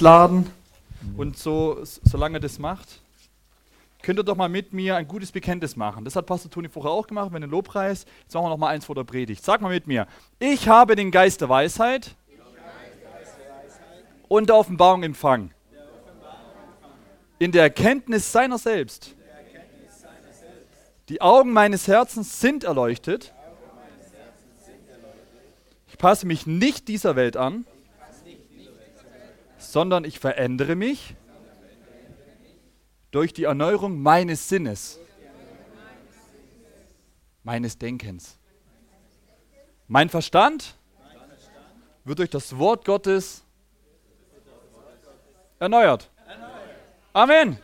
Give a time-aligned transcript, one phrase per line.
[0.00, 0.50] ausladen.
[1.16, 3.00] Und so, solange das macht,
[4.02, 6.04] könnt ihr doch mal mit mir ein gutes Bekenntnis machen.
[6.04, 8.06] Das hat Pastor Toni vorher auch gemacht, wenn den Lobpreis.
[8.22, 9.44] Jetzt machen wir noch mal eins vor der Predigt.
[9.44, 10.06] Sag mal mit mir.
[10.38, 12.14] Ich habe den Geist der Weisheit
[14.28, 15.52] und der Offenbarung empfangen.
[17.38, 19.14] In der Erkenntnis seiner selbst.
[21.10, 23.34] Die Augen meines Herzens sind erleuchtet.
[25.88, 27.66] Ich passe mich nicht dieser Welt an,
[29.70, 31.14] sondern ich verändere mich
[33.12, 34.98] durch die Erneuerung meines Sinnes,
[37.44, 38.36] meines Denkens.
[39.86, 40.76] Mein Verstand
[42.04, 43.44] wird durch das Wort Gottes
[45.60, 46.10] erneuert.
[47.12, 47.58] Amen.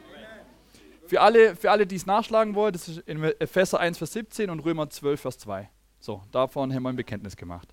[1.06, 4.50] Für alle, für alle die es nachschlagen wollen, das ist in Epheser 1, Vers 17
[4.50, 5.68] und Römer 12, Vers 2.
[5.98, 7.68] So, davon haben wir ein Bekenntnis gemacht.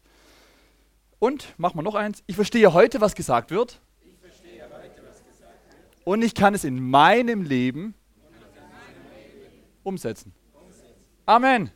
[1.19, 2.23] Und machen wir noch eins.
[2.25, 3.79] Ich verstehe heute, was gesagt wird.
[6.03, 7.93] Und ich kann es in meinem Leben
[9.83, 10.33] umsetzen.
[11.25, 11.71] Amen.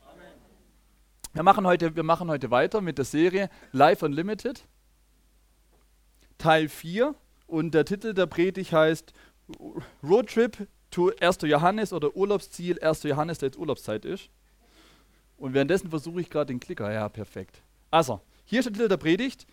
[1.34, 4.66] Wir machen, heute, wir machen heute weiter mit der Serie Life Unlimited,
[6.38, 7.16] Teil 4.
[7.46, 9.14] Und der Titel der Predigt heißt
[10.04, 11.40] Road Trip to 1.
[11.44, 13.04] Johannes oder Urlaubsziel 1.
[13.04, 14.30] Johannes, der jetzt Urlaubszeit ist.
[15.38, 16.92] Und währenddessen versuche ich gerade den Klicker.
[16.92, 17.62] Ja, perfekt.
[17.92, 19.46] Also, hier ist der Titel der Predigt.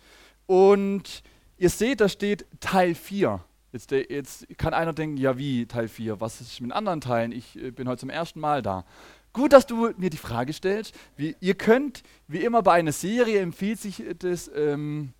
[0.47, 1.23] Und
[1.57, 3.43] ihr seht, da steht Teil 4.
[3.75, 7.33] Jetzt, jetzt, kann einer denken, ja wie Teil 4, was ist mit anderen Teilen?
[7.33, 8.85] Ich äh, bin heute zum ersten Mal da.
[9.33, 10.95] Gut, dass du mir die Frage stellst.
[11.17, 15.11] Wie, ihr könnt, wie immer bei einer Serie empfiehlt sich das, ähm,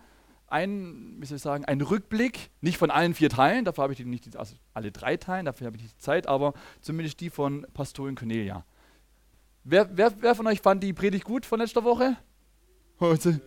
[0.47, 3.97] ein, wie soll ich sagen, einen Rückblick, nicht von allen vier Teilen, dafür habe ich
[3.97, 7.29] die nicht, also alle drei Teilen, dafür habe ich nicht die Zeit, aber zumindest die
[7.29, 8.65] von Pastorin Cornelia.
[9.63, 12.17] Wer, wer, wer von euch fand die Predigt gut von letzter Woche?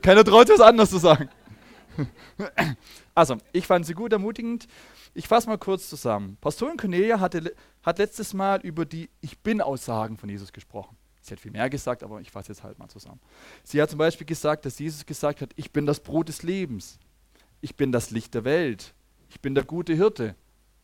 [0.02, 1.28] Keiner traut sich was anderes zu sagen.
[3.14, 4.66] Also, ich fand sie gut, ermutigend.
[5.12, 6.38] Ich fasse mal kurz zusammen.
[6.40, 10.96] Pastorin Cornelia hatte, hat letztes Mal über die Ich Bin-Aussagen von Jesus gesprochen.
[11.20, 13.20] Sie hat viel mehr gesagt, aber ich fasse jetzt halt mal zusammen.
[13.62, 16.98] Sie hat zum Beispiel gesagt, dass Jesus gesagt hat, ich bin das Brot des Lebens.
[17.60, 18.94] Ich bin das Licht der Welt.
[19.28, 20.34] Ich bin der gute Hirte.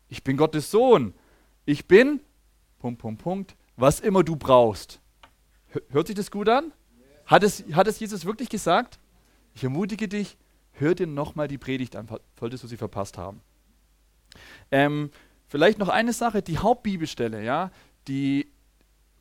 [0.09, 1.15] Ich bin Gottes Sohn.
[1.65, 2.21] Ich bin,
[2.79, 5.01] Punkt, Punkt, Punkt, was immer du brauchst.
[5.91, 6.73] Hört sich das gut an?
[7.25, 9.01] Hat es, hat es Jesus wirklich gesagt?
[9.55, 10.37] Ich ermutige dich,
[10.79, 13.41] hör dir nochmal die Predigt an, solltest du sie verpasst haben.
[14.71, 15.11] Ähm,
[15.49, 17.71] vielleicht noch eine Sache, die Hauptbibelstelle, ja,
[18.09, 18.49] die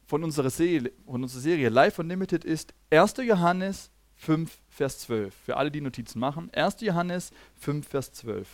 [0.08, 3.16] von unserer, Serie, von unserer Serie Live Unlimited ist 1.
[3.18, 5.34] Johannes 5, Vers 12.
[5.34, 6.50] Für alle, die Notizen machen.
[6.54, 6.82] 1.
[6.82, 8.48] Johannes 5, Vers 12.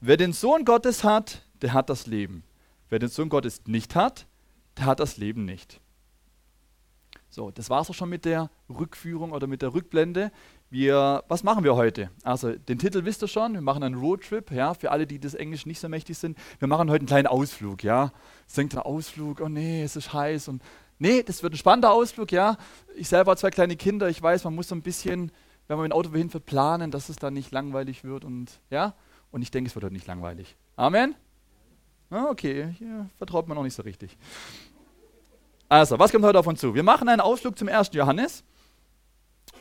[0.00, 2.44] Wer den Sohn Gottes hat, der hat das Leben.
[2.88, 4.26] Wer den Sohn Gottes nicht hat,
[4.76, 5.80] der hat das Leben nicht.
[7.30, 10.32] So, das war es auch schon mit der Rückführung oder mit der Rückblende.
[10.70, 12.10] Wir, was machen wir heute?
[12.22, 15.32] Also den Titel wisst ihr schon, wir machen einen Roadtrip, ja, für alle, die das
[15.32, 16.36] Englisch nicht so mächtig sind.
[16.58, 18.12] Wir machen heute einen kleinen Ausflug, ja.
[18.46, 20.62] Es denkt ein Ausflug, oh nee, es ist heiß und
[20.98, 22.58] nee, das wird ein spannender Ausflug, ja.
[22.96, 25.32] Ich selber habe zwei kleine Kinder, ich weiß, man muss so ein bisschen,
[25.68, 28.60] wenn man mit dem Auto wohin fährt, planen, dass es dann nicht langweilig wird und
[28.68, 28.94] ja.
[29.30, 30.54] Und ich denke, es wird heute nicht langweilig.
[30.76, 31.14] Amen?
[32.10, 34.18] Ah, okay, hier vertraut man noch nicht so richtig.
[35.70, 36.74] Also, was kommt heute auf uns zu?
[36.74, 37.90] Wir machen einen Ausflug zum 1.
[37.92, 38.44] Johannes.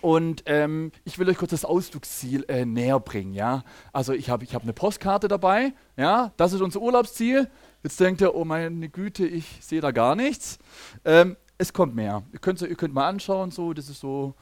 [0.02, 3.34] Und ähm, ich will euch kurz das Ausflugsziel äh, näher bringen.
[3.34, 3.64] Ja?
[3.94, 5.74] Also ich habe ich hab eine Postkarte dabei.
[5.96, 6.32] Ja?
[6.38, 7.50] Das ist unser Urlaubsziel.
[7.84, 10.60] Jetzt denkt ihr, oh meine Güte, ich sehe da gar nichts.
[11.06, 12.24] Ähm, es kommt mehr.
[12.32, 14.36] Ihr könnt, ihr könnt mal anschauen, so, das ist so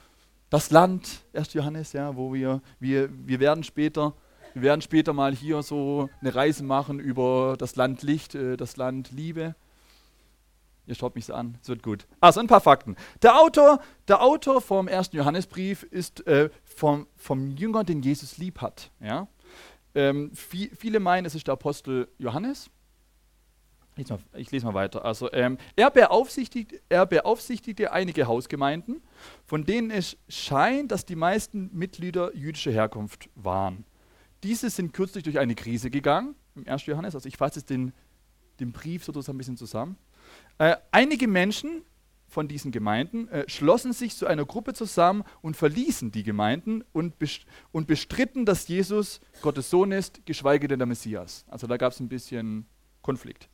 [0.49, 1.53] das Land, 1.
[1.53, 4.13] Johannes, ja, wo wir, wir, wir werden später,
[4.53, 8.77] wir werden später mal hier so eine Reise machen über das Land Licht, äh, das
[8.77, 9.55] Land Liebe.
[10.87, 12.07] Ihr schaut mich so an, es wird gut.
[12.19, 12.95] Also ein paar Fakten.
[13.21, 18.61] Der Autor, der Autor vom ersten Johannesbrief ist äh, vom, vom Jünger, den Jesus lieb
[18.61, 18.91] hat.
[18.99, 19.27] Ja?
[19.95, 22.69] Ähm, viel, viele meinen, es ist der Apostel Johannes.
[23.97, 25.05] Ich, mal, ich lese mal weiter.
[25.05, 29.01] Also, ähm, er, beaufsichtigt, er beaufsichtigte einige Hausgemeinden,
[29.45, 33.85] von denen es scheint, dass die meisten Mitglieder jüdischer Herkunft waren.
[34.43, 36.85] Diese sind kürzlich durch eine Krise gegangen, im 1.
[36.85, 37.15] Johannes.
[37.15, 37.93] Also ich fasse jetzt den,
[38.59, 39.97] den Brief sozusagen ein bisschen zusammen.
[40.57, 41.83] Äh, einige Menschen
[42.27, 47.17] von diesen Gemeinden äh, schlossen sich zu einer Gruppe zusammen und verließen die Gemeinden und,
[47.17, 51.45] best und bestritten, dass Jesus Gottes Sohn ist, geschweige denn der Messias.
[51.47, 52.65] Also da gab es ein bisschen
[53.01, 53.47] Konflikt.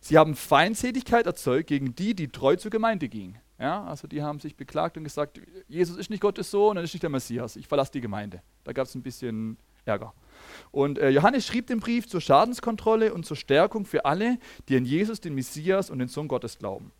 [0.00, 3.38] sie haben Feindseligkeit erzeugt gegen die, die treu zur Gemeinde gingen.
[3.58, 6.92] Ja, also die haben sich beklagt und gesagt, Jesus ist nicht Gottes Sohn, er ist
[6.92, 8.42] nicht der Messias, ich verlasse die Gemeinde.
[8.64, 9.56] Da gab es ein bisschen
[9.88, 10.14] Ärger.
[10.70, 14.38] Und äh, Johannes schrieb den Brief zur Schadenskontrolle und zur Stärkung für alle,
[14.68, 16.92] die an Jesus, den Messias und den Sohn Gottes glauben.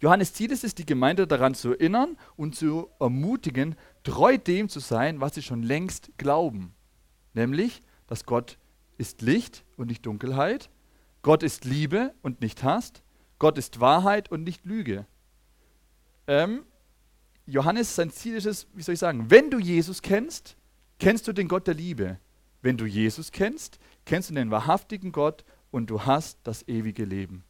[0.00, 4.80] Johannes Ziel ist es, die Gemeinde daran zu erinnern und zu ermutigen, treu dem zu
[4.80, 6.74] sein, was sie schon längst glauben.
[7.32, 8.58] Nämlich, dass Gott
[8.98, 10.70] ist Licht und nicht Dunkelheit,
[11.22, 12.92] Gott ist Liebe und nicht Hass,
[13.38, 15.06] Gott ist Wahrheit und nicht Lüge.
[16.26, 16.64] Ähm,
[17.46, 20.56] Johannes, sein Ziel ist es, wie soll ich sagen, wenn du Jesus kennst,
[21.04, 22.18] kennst du den Gott der Liebe.
[22.62, 27.44] Wenn du Jesus kennst, kennst du den wahrhaftigen Gott und du hast das ewige Leben.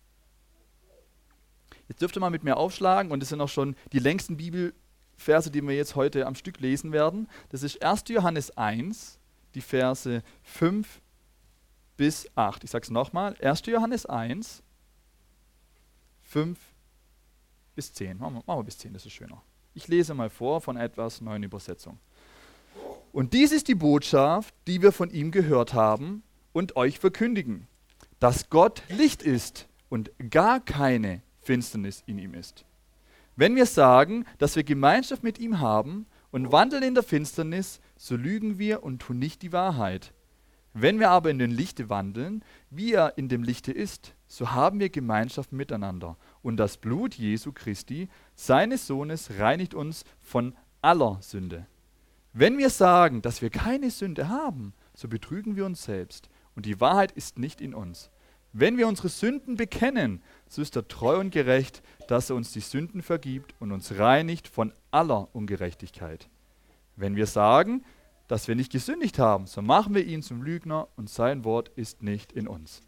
[1.86, 5.52] Jetzt dürft ihr mal mit mir aufschlagen und das sind auch schon die längsten Bibelverse,
[5.52, 7.28] die wir jetzt heute am Stück lesen werden.
[7.50, 8.02] Das ist 1.
[8.08, 9.20] Johannes 1,
[9.54, 11.00] die Verse 5
[11.96, 12.64] bis 8.
[12.64, 13.36] Ich sage es nochmal.
[13.40, 13.66] 1.
[13.66, 14.64] Johannes 1,
[16.22, 16.58] 5
[17.76, 18.18] bis 10.
[18.18, 19.40] Machen wir, machen wir bis 10, das ist schöner.
[19.74, 22.00] Ich lese mal vor von etwas neuen Übersetzung.
[23.14, 27.68] Und dies ist die Botschaft, die wir von ihm gehört haben und euch verkündigen,
[28.18, 32.64] dass Gott Licht ist und gar keine Finsternis in ihm ist.
[33.36, 38.16] Wenn wir sagen, dass wir Gemeinschaft mit ihm haben und wandeln in der Finsternis, so
[38.16, 40.12] lügen wir und tun nicht die Wahrheit.
[40.72, 44.80] Wenn wir aber in den Lichte wandeln, wie er in dem Lichte ist, so haben
[44.80, 46.16] wir Gemeinschaft miteinander.
[46.42, 51.68] Und das Blut Jesu Christi, seines Sohnes, reinigt uns von aller Sünde.
[52.36, 56.80] Wenn wir sagen, dass wir keine Sünde haben, so betrügen wir uns selbst und die
[56.80, 58.10] Wahrheit ist nicht in uns.
[58.52, 62.60] Wenn wir unsere Sünden bekennen, so ist er treu und gerecht, dass er uns die
[62.60, 66.28] Sünden vergibt und uns reinigt von aller Ungerechtigkeit.
[66.96, 67.84] Wenn wir sagen,
[68.26, 72.02] dass wir nicht gesündigt haben, so machen wir ihn zum Lügner und sein Wort ist
[72.02, 72.82] nicht in uns.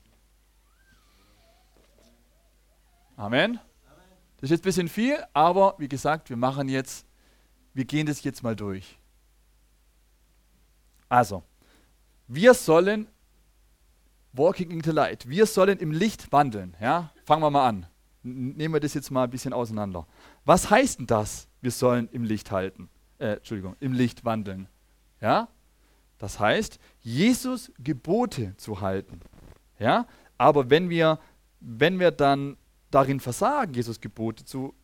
[3.16, 3.60] Amen.
[4.38, 7.06] Das ist jetzt ein bisschen viel, aber wie gesagt, wir machen jetzt,
[7.74, 8.98] wir gehen das jetzt mal durch.
[11.08, 11.42] Also,
[12.28, 13.08] wir sollen
[14.32, 15.28] walking in the light.
[15.28, 16.76] Wir sollen im Licht wandeln.
[16.80, 17.12] Ja?
[17.24, 17.86] Fangen wir mal an.
[18.22, 20.06] Nehmen wir das jetzt mal ein bisschen auseinander.
[20.44, 21.48] Was heißt denn das?
[21.60, 22.88] Wir sollen im Licht halten.
[23.18, 24.68] Äh, Entschuldigung, im Licht wandeln.
[25.20, 25.48] Ja?
[26.18, 29.20] Das heißt, Jesus Gebote zu halten.
[29.78, 30.06] Ja?
[30.38, 31.18] Aber wenn wir,
[31.60, 32.56] wenn wir dann
[32.90, 34.74] darin versagen, Jesus Gebote zu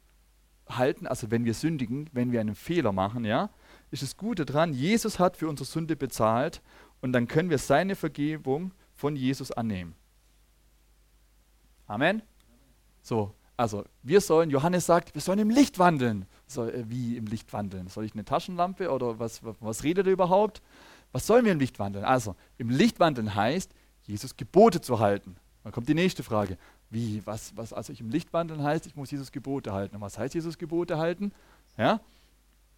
[0.68, 3.50] halten, also wenn wir sündigen, wenn wir einen Fehler machen, ja,
[3.92, 6.62] ist das Gute dran, Jesus hat für unsere Sünde bezahlt
[7.00, 9.94] und dann können wir seine Vergebung von Jesus annehmen.
[11.86, 12.22] Amen.
[13.02, 16.26] So, also wir sollen, Johannes sagt, wir sollen im Licht wandeln.
[16.46, 17.88] So, äh, wie im Licht wandeln?
[17.88, 20.62] Soll ich eine Taschenlampe oder was, was, was redet er überhaupt?
[21.12, 22.04] Was sollen wir im Licht wandeln?
[22.04, 23.74] Also, im Licht wandeln heißt,
[24.04, 25.36] Jesus Gebote zu halten.
[25.62, 26.56] Dann kommt die nächste Frage.
[26.90, 29.96] Wie, was, was also ich im Licht wandeln heißt, ich muss Jesus Gebote halten.
[29.96, 31.32] Und was heißt Jesus Gebote halten?
[31.76, 32.00] Ja?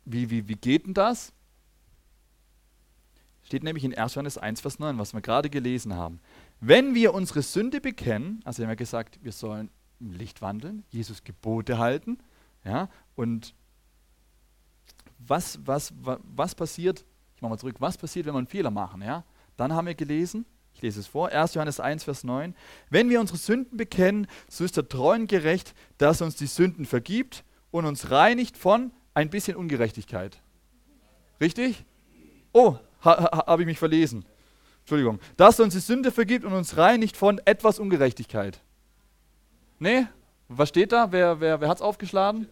[0.05, 1.33] Wie, wie, wie geht denn das?
[3.43, 4.15] Steht nämlich in 1.
[4.15, 6.21] Johannes 1, Vers 9, was wir gerade gelesen haben.
[6.61, 9.71] Wenn wir unsere Sünde bekennen, also wir haben ja gesagt, wir sollen
[10.01, 12.19] im Licht wandeln, Jesus Gebote halten,
[12.65, 13.55] ja, und
[15.19, 17.05] was, was, was, was passiert,
[17.37, 19.25] ich mache mal zurück, was passiert, wenn wir einen Fehler machen, ja?
[19.57, 21.55] Dann haben wir gelesen, ich lese es vor, 1.
[21.55, 22.55] Johannes 1, Vers 9.
[22.91, 26.47] Wenn wir unsere Sünden bekennen, so ist er treu und gerecht, dass er uns die
[26.47, 30.41] Sünden vergibt und uns reinigt von ein bisschen Ungerechtigkeit.
[31.41, 31.85] Richtig?
[32.53, 34.25] Oh, ha, ha, habe ich mich verlesen.
[34.81, 35.19] Entschuldigung.
[35.37, 38.61] Dass uns die Sünde vergibt und uns reinigt von etwas Ungerechtigkeit.
[39.79, 40.07] Nee?
[40.49, 41.11] Was steht da?
[41.11, 42.49] Wer, wer, wer hat es aufgeschlagen?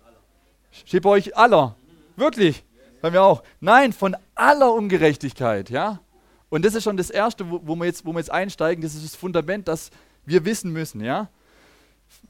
[0.70, 1.76] Steht bei euch aller.
[2.16, 2.64] Wirklich?
[3.02, 3.42] Bei mir auch.
[3.60, 6.00] Nein, von aller Ungerechtigkeit, ja?
[6.48, 8.94] Und das ist schon das Erste, wo, wo, wir jetzt, wo wir jetzt einsteigen, das
[8.94, 9.90] ist das Fundament, das
[10.24, 11.28] wir wissen müssen, ja?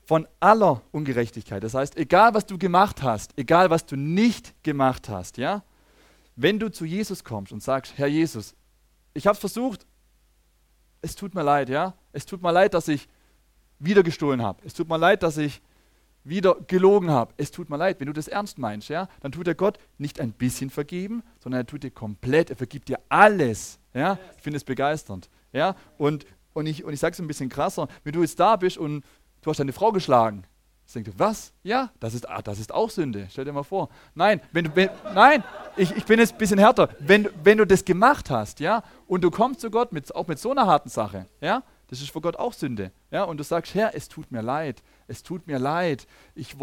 [0.05, 1.63] Von aller Ungerechtigkeit.
[1.63, 5.63] Das heißt, egal was du gemacht hast, egal was du nicht gemacht hast, ja?
[6.35, 8.55] Wenn du zu Jesus kommst und sagst, Herr Jesus,
[9.15, 9.87] ich habe es versucht,
[11.03, 11.95] es tut mir leid, ja?
[12.13, 13.09] Es tut mir leid, dass ich
[13.79, 14.61] wieder gestohlen habe.
[14.65, 15.61] Es tut mir leid, dass ich
[16.25, 17.35] wieder gelogen habe.
[17.37, 19.09] Es tut mir leid, wenn du das ernst meinst, ja?
[19.21, 22.89] Dann tut der Gott nicht ein bisschen vergeben, sondern er tut dir komplett, er vergibt
[22.89, 23.79] dir alles.
[23.95, 24.19] Ja?
[24.37, 25.29] Ich finde es begeisternd.
[25.53, 25.77] Ja?
[25.99, 28.79] Und, und ich, und ich sage es ein bisschen krasser, wenn du jetzt da bist
[28.79, 29.05] und
[29.43, 30.45] du hast deine Frau geschlagen,
[30.87, 31.53] ich denke, was?
[31.63, 33.27] Ja, das ist, ah, das ist auch Sünde.
[33.31, 33.89] Stell dir mal vor.
[34.15, 35.43] Nein, wenn du, wenn, nein,
[35.77, 36.89] ich, ich bin jetzt ein bisschen härter.
[36.99, 40.39] Wenn, wenn du das gemacht hast, ja, und du kommst zu Gott mit, auch mit
[40.39, 42.93] so einer harten Sache, ja, das ist für Gott auch Sünde.
[43.11, 46.07] Ja, und du sagst, Herr, es tut mir leid, es tut mir leid.
[46.35, 46.57] Ich,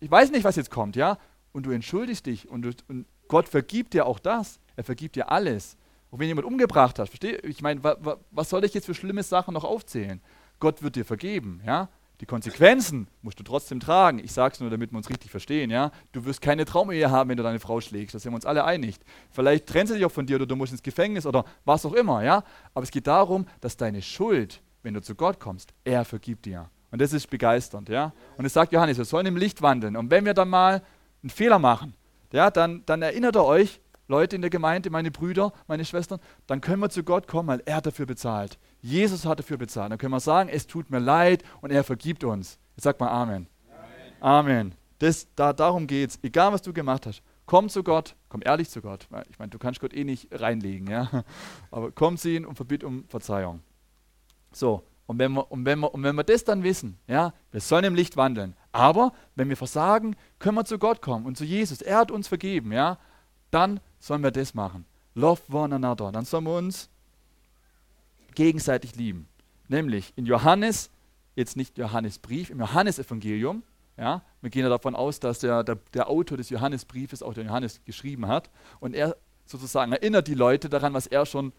[0.00, 1.16] ich weiß nicht, was jetzt kommt, ja,
[1.52, 4.60] und du entschuldigst dich und, du, und Gott vergibt dir auch das.
[4.76, 5.76] Er vergibt dir alles.
[6.10, 8.94] Und wenn jemand umgebracht hat, verstehe ich meine, wa, wa, was soll ich jetzt für
[8.94, 10.20] schlimme Sachen noch aufzählen?
[10.58, 11.88] Gott wird dir vergeben, ja.
[12.22, 14.20] Die Konsequenzen musst du trotzdem tragen.
[14.20, 15.70] Ich sage es nur, damit wir uns richtig verstehen.
[15.70, 15.90] Ja?
[16.12, 18.14] Du wirst keine Traumehe haben, wenn du deine Frau schlägst.
[18.14, 18.94] Da sind wir uns alle einig.
[19.32, 21.94] Vielleicht trennt sie dich auch von dir oder du musst ins Gefängnis oder was auch
[21.94, 22.22] immer.
[22.22, 22.44] Ja?
[22.74, 26.70] Aber es geht darum, dass deine Schuld, wenn du zu Gott kommst, er vergibt dir.
[26.92, 27.88] Und das ist begeisternd.
[27.88, 28.12] Ja?
[28.36, 29.96] Und es sagt Johannes, wir sollen im Licht wandeln.
[29.96, 30.80] Und wenn wir dann mal
[31.24, 31.92] einen Fehler machen,
[32.32, 33.80] ja, dann, dann erinnert er euch,
[34.12, 37.62] Leute in der Gemeinde, meine Brüder, meine Schwestern, dann können wir zu Gott kommen, weil
[37.64, 38.58] er dafür bezahlt.
[38.80, 39.90] Jesus hat dafür bezahlt.
[39.90, 42.58] Dann können wir sagen, es tut mir leid und er vergibt uns.
[42.76, 43.48] Jetzt sag mal Amen.
[44.20, 44.22] Amen.
[44.22, 44.74] Amen.
[44.98, 46.18] Das, da, darum geht es.
[46.22, 47.22] Egal, was du gemacht hast.
[47.46, 49.08] Komm zu Gott, komm ehrlich zu Gott.
[49.30, 51.24] Ich meine, du kannst Gott eh nicht reinlegen, ja.
[51.70, 53.60] Aber komm zu ihm und verbitt um Verzeihung.
[54.52, 57.60] So, und wenn, wir, und, wenn wir, und wenn wir das dann wissen, ja, wir
[57.60, 58.54] sollen im Licht wandeln.
[58.70, 61.82] Aber wenn wir versagen, können wir zu Gott kommen und zu Jesus.
[61.82, 62.98] Er hat uns vergeben, ja.
[63.52, 64.84] Dann sollen wir das machen.
[65.14, 66.10] Love one another.
[66.10, 66.88] Dann sollen wir uns
[68.34, 69.28] gegenseitig lieben.
[69.68, 70.90] Nämlich in Johannes,
[71.36, 73.62] jetzt nicht Johannesbrief, im Johannesevangelium,
[73.96, 77.46] ja, wir gehen ja davon aus, dass der, der, der Autor des Johannesbriefes auch den
[77.46, 81.52] Johannes geschrieben hat und er sozusagen erinnert die Leute daran, was er schon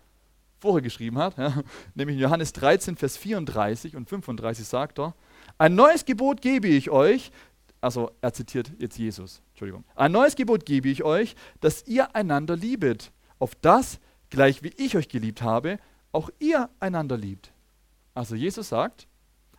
[0.60, 1.38] vorher geschrieben hat.
[1.38, 1.54] Ja.
[1.96, 5.14] Nämlich in Johannes 13, Vers 34 und 35 sagt er,
[5.60, 7.32] ein neues Gebot gebe ich euch,
[7.84, 12.56] also er zitiert jetzt Jesus, Entschuldigung, ein neues Gebot gebe ich euch, dass ihr einander
[12.56, 14.00] liebet, auf das,
[14.30, 15.80] gleich wie ich euch geliebt habe,
[16.14, 17.52] auch ihr einander liebt.
[18.14, 19.08] Also Jesus sagt,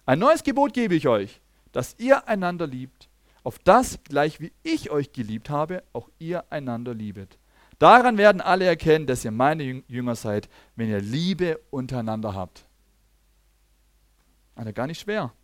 [0.06, 3.10] ein neues Gebot gebe ich euch, dass ihr einander liebt,
[3.42, 7.38] auf das, gleich wie ich euch geliebt habe, auch ihr einander liebet.
[7.78, 12.64] Daran werden alle erkennen, dass ihr meine Jünger seid, wenn ihr Liebe untereinander habt.
[14.54, 15.34] Also gar nicht schwer.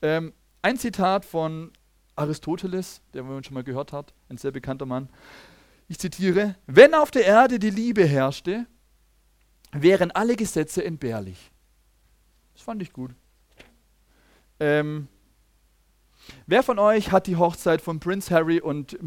[0.00, 1.72] Ähm, ein Zitat von
[2.16, 5.08] Aristoteles, der man schon mal gehört hat, ein sehr bekannter Mann.
[5.88, 8.66] Ich zitiere, wenn auf der Erde die Liebe herrschte,
[9.72, 11.50] wären alle Gesetze entbehrlich.
[12.54, 13.10] Das fand ich gut.
[14.60, 15.08] Ähm,
[16.46, 18.98] wer von euch hat die Hochzeit von Prince Harry und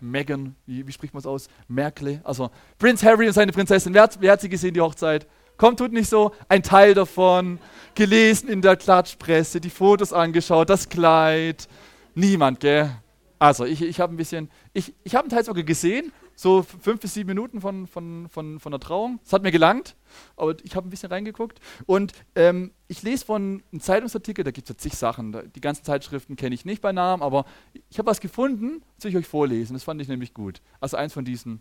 [0.00, 1.48] Meghan, wie, wie, spricht man es aus?
[1.68, 2.20] Merkel?
[2.24, 5.26] Also Prince Harry und seine Prinzessin, wer hat, wer hat sie gesehen, die Hochzeit?
[5.58, 6.32] Kommt, tut nicht so.
[6.48, 7.58] Ein Teil davon,
[7.94, 11.68] gelesen in der Klatschpresse, die Fotos angeschaut, das Kleid.
[12.18, 12.90] Niemand, gell?
[13.38, 17.00] Also, ich, ich habe ein bisschen, ich, ich habe einen Teil sogar gesehen so fünf
[17.00, 19.20] bis sieben Minuten von, von, von, von der Trauung.
[19.22, 19.96] Das hat mir gelangt,
[20.36, 21.60] aber ich habe ein bisschen reingeguckt.
[21.86, 25.32] Und ähm, ich lese von einem Zeitungsartikel, da gibt es ja zig Sachen.
[25.32, 27.44] Da, die ganzen Zeitschriften kenne ich nicht bei Namen, aber
[27.88, 29.74] ich habe was gefunden, das will ich euch vorlesen.
[29.74, 30.60] Das fand ich nämlich gut.
[30.80, 31.60] Also eins von diesen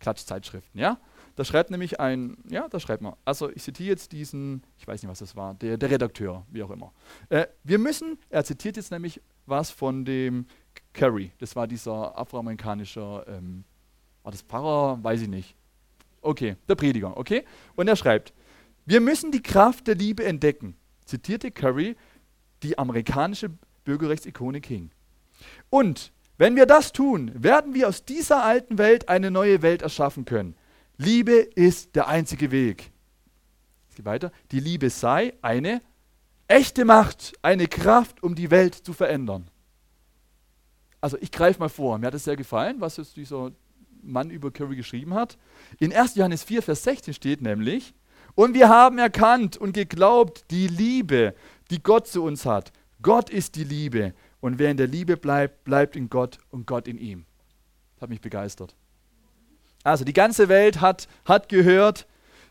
[0.00, 0.98] Klatschzeitschriften, ja.
[1.36, 5.02] Da schreibt nämlich ein, ja, da schreibt man, also ich zitiere jetzt diesen, ich weiß
[5.02, 6.92] nicht, was das war, der, der Redakteur, wie auch immer.
[7.28, 10.46] Äh, wir müssen, er zitiert jetzt nämlich was von dem
[10.92, 13.64] Kerry, das war dieser afroamerikanische ähm,
[14.26, 14.98] war das Pfarrer?
[15.04, 15.54] Weiß ich nicht.
[16.20, 17.44] Okay, der Prediger, okay?
[17.76, 18.32] Und er schreibt,
[18.84, 20.74] wir müssen die Kraft der Liebe entdecken,
[21.04, 21.94] zitierte Curry
[22.64, 23.50] die amerikanische
[23.84, 24.90] Bürgerrechtsikone King.
[25.70, 30.24] Und wenn wir das tun, werden wir aus dieser alten Welt eine neue Welt erschaffen
[30.24, 30.56] können.
[30.96, 32.90] Liebe ist der einzige Weg.
[33.90, 34.32] Es geht weiter.
[34.50, 35.82] Die Liebe sei eine
[36.48, 39.48] echte Macht, eine Kraft, um die Welt zu verändern.
[41.00, 41.98] Also ich greife mal vor.
[41.98, 43.52] Mir hat es sehr gefallen, was jetzt dieser
[44.02, 45.36] Mann über Curry geschrieben hat.
[45.78, 46.14] In 1.
[46.14, 47.94] Johannes 4, Vers 16 steht nämlich,
[48.34, 51.34] und wir haben erkannt und geglaubt die Liebe,
[51.70, 52.70] die Gott zu uns hat.
[53.02, 54.14] Gott ist die Liebe.
[54.40, 57.24] Und wer in der Liebe bleibt, bleibt in Gott und Gott in ihm.
[57.94, 58.74] Das hat mich begeistert.
[59.82, 62.06] Also die ganze Welt hat, hat gehört,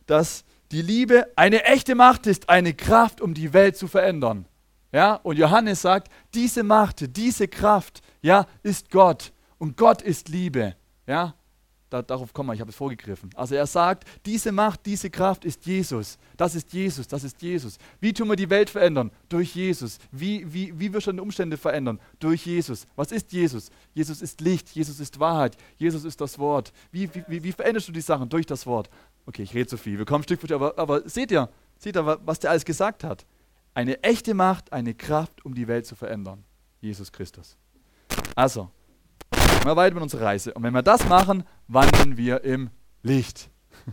[0.07, 4.45] dass die Liebe eine echte Macht ist, eine Kraft, um die Welt zu verändern.
[4.91, 10.75] Ja, und Johannes sagt, diese Macht, diese Kraft, ja, ist Gott und Gott ist Liebe.
[11.05, 11.35] Ja,
[11.89, 13.29] da, darauf kommen wir, ich habe es vorgegriffen.
[13.35, 16.17] Also er sagt, diese Macht, diese Kraft ist Jesus.
[16.35, 17.77] Das ist Jesus, das ist Jesus.
[17.99, 19.11] Wie tun wir die Welt verändern?
[19.29, 19.99] Durch Jesus.
[20.11, 21.99] Wie, wie, wie du die Umstände verändern?
[22.19, 22.87] Durch Jesus.
[22.95, 23.69] Was ist Jesus?
[23.93, 26.73] Jesus ist Licht, Jesus ist Wahrheit, Jesus ist das Wort.
[26.91, 28.29] Wie, wie, wie veränderst du die Sachen?
[28.29, 28.89] Durch das Wort.
[29.25, 31.95] Okay, ich rede zu viel, wir kommen Stück für Stück, aber, aber seht ihr, seht
[31.95, 33.25] ihr, was der alles gesagt hat?
[33.73, 36.43] Eine echte Macht, eine Kraft, um die Welt zu verändern.
[36.79, 37.57] Jesus Christus.
[38.35, 38.69] Also,
[39.31, 40.53] wir weiter mit unserer Reise.
[40.53, 42.69] Und wenn wir das machen, wandeln wir im
[43.01, 43.49] Licht.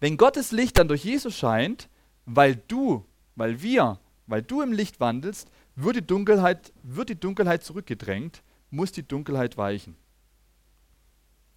[0.00, 1.88] Wenn Gottes Licht dann durch Jesus scheint,
[2.26, 3.04] weil du,
[3.36, 8.92] weil wir, weil du im Licht wandelst, wird die Dunkelheit, wird die Dunkelheit zurückgedrängt, muss
[8.92, 9.96] die Dunkelheit weichen.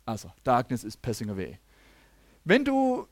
[0.06, 1.60] Also, Darkness is passing away.
[2.48, 3.06] Wenn du,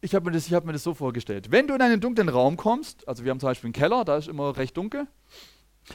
[0.00, 3.06] ich habe mir, hab mir das so vorgestellt, wenn du in einen dunklen Raum kommst,
[3.06, 5.06] also wir haben zum Beispiel einen Keller, da ist immer recht dunkel,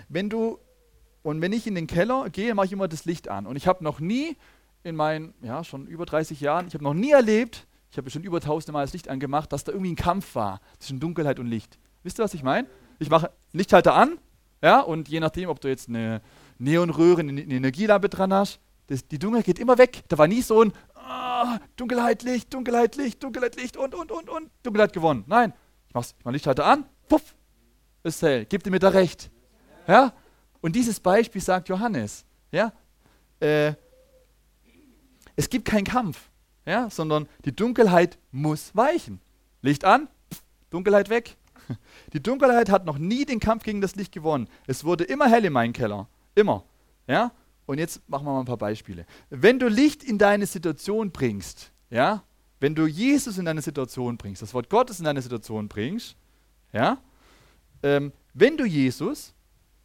[0.08, 0.60] wenn du
[1.22, 3.48] und wenn ich in den Keller gehe, mache ich immer das Licht an.
[3.48, 4.38] Und ich habe noch nie
[4.84, 8.24] in meinen, ja, schon über 30 Jahren, ich habe noch nie erlebt, ich habe schon
[8.24, 11.48] über tausende Mal das Licht angemacht, dass da irgendwie ein Kampf war zwischen Dunkelheit und
[11.48, 11.78] Licht.
[12.04, 12.66] Wisst ihr, was ich meine?
[13.00, 14.20] Ich mache Lichthalter an,
[14.62, 16.22] ja, und je nachdem, ob du jetzt eine
[16.60, 20.04] Neonröhre, eine Energielampe dran hast, das, die Dunkelheit geht immer weg.
[20.08, 20.72] Da war nie so ein
[21.46, 25.24] ah, Dunkelheit, Licht, Dunkelheit, Licht, Dunkelheit, Licht und, und, und, und, Dunkelheit gewonnen.
[25.28, 25.54] Nein,
[25.88, 27.36] ich mache ich mach Lichthalter an, puff,
[28.04, 28.46] ist hell.
[28.46, 29.32] Gib dir mir da recht.
[29.88, 30.14] Ja?
[30.62, 32.26] Und dieses Beispiel sagt Johannes.
[32.52, 32.74] Ja?
[33.40, 33.74] Äh,
[35.36, 36.30] es gibt keinen Kampf,
[36.66, 36.90] ja?
[36.90, 39.22] sondern die Dunkelheit muss weichen.
[39.62, 40.08] Licht an,
[40.70, 41.38] Dunkelheit weg.
[42.14, 44.48] Die Dunkelheit hat noch nie den Kampf gegen das Licht gewonnen.
[44.68, 46.08] Es wurde immer hell in meinem Keller.
[46.36, 46.64] Immer.
[47.08, 47.32] Ja?
[47.66, 49.06] Und jetzt machen wir mal ein paar Beispiele.
[49.30, 52.24] Wenn du Licht in deine Situation bringst, ja,
[52.60, 56.16] wenn du Jesus in deine Situation bringst, das Wort Gottes in deine Situation bringst,
[56.72, 57.00] ja,
[57.84, 59.34] ähm, wenn du Jesus,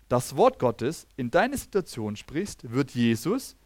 [0.08, 3.56] das Wort Gottes, in deine Situation sprichst, wird Jesus,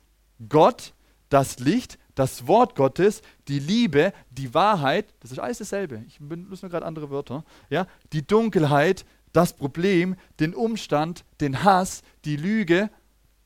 [0.49, 0.95] Gott,
[1.29, 6.05] das Licht, das Wort Gottes, die Liebe, die Wahrheit, das ist alles dasselbe.
[6.07, 7.45] Ich benutze nur gerade andere Wörter.
[7.71, 12.91] Ja, die Dunkelheit, das Problem, den Umstand, den Hass, die Lüge,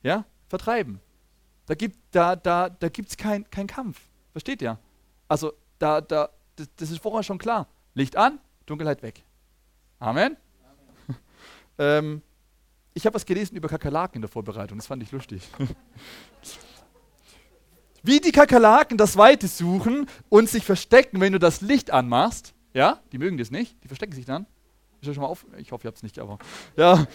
[0.03, 1.01] ja, vertreiben.
[1.67, 4.01] Da gibt es da, da, da gibt's keinen kein Kampf.
[4.33, 4.79] Versteht ihr?
[5.29, 7.69] Also, da, da, das, das ist vorher schon klar.
[7.95, 9.23] Licht an, Dunkelheit weg.
[9.99, 10.37] Amen.
[11.07, 11.19] Amen.
[11.79, 12.23] ähm,
[12.95, 15.49] ich habe was gelesen über Kakerlaken in der Vorbereitung, das fand ich lustig.
[18.03, 22.55] Wie die Kakerlaken das Weite suchen und sich verstecken, wenn du das Licht anmachst.
[22.73, 24.47] Ja, die mögen das nicht, die verstecken sich dann.
[25.01, 25.47] Ist schon mal auf?
[25.59, 26.39] Ich hoffe, ihr habt es nicht, aber.
[26.77, 27.07] Ja.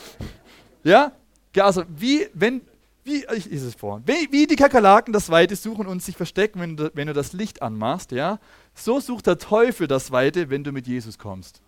[0.84, 1.12] Ja?
[1.58, 2.62] Also, wie, wenn,
[3.04, 4.02] wie, ich lese es vor.
[4.06, 7.34] Wie, wie, die Kakerlaken das Weite suchen und sich verstecken, wenn du, wenn du das
[7.34, 8.40] Licht anmachst, ja,
[8.74, 11.62] so sucht der Teufel das Weite, wenn du mit Jesus kommst.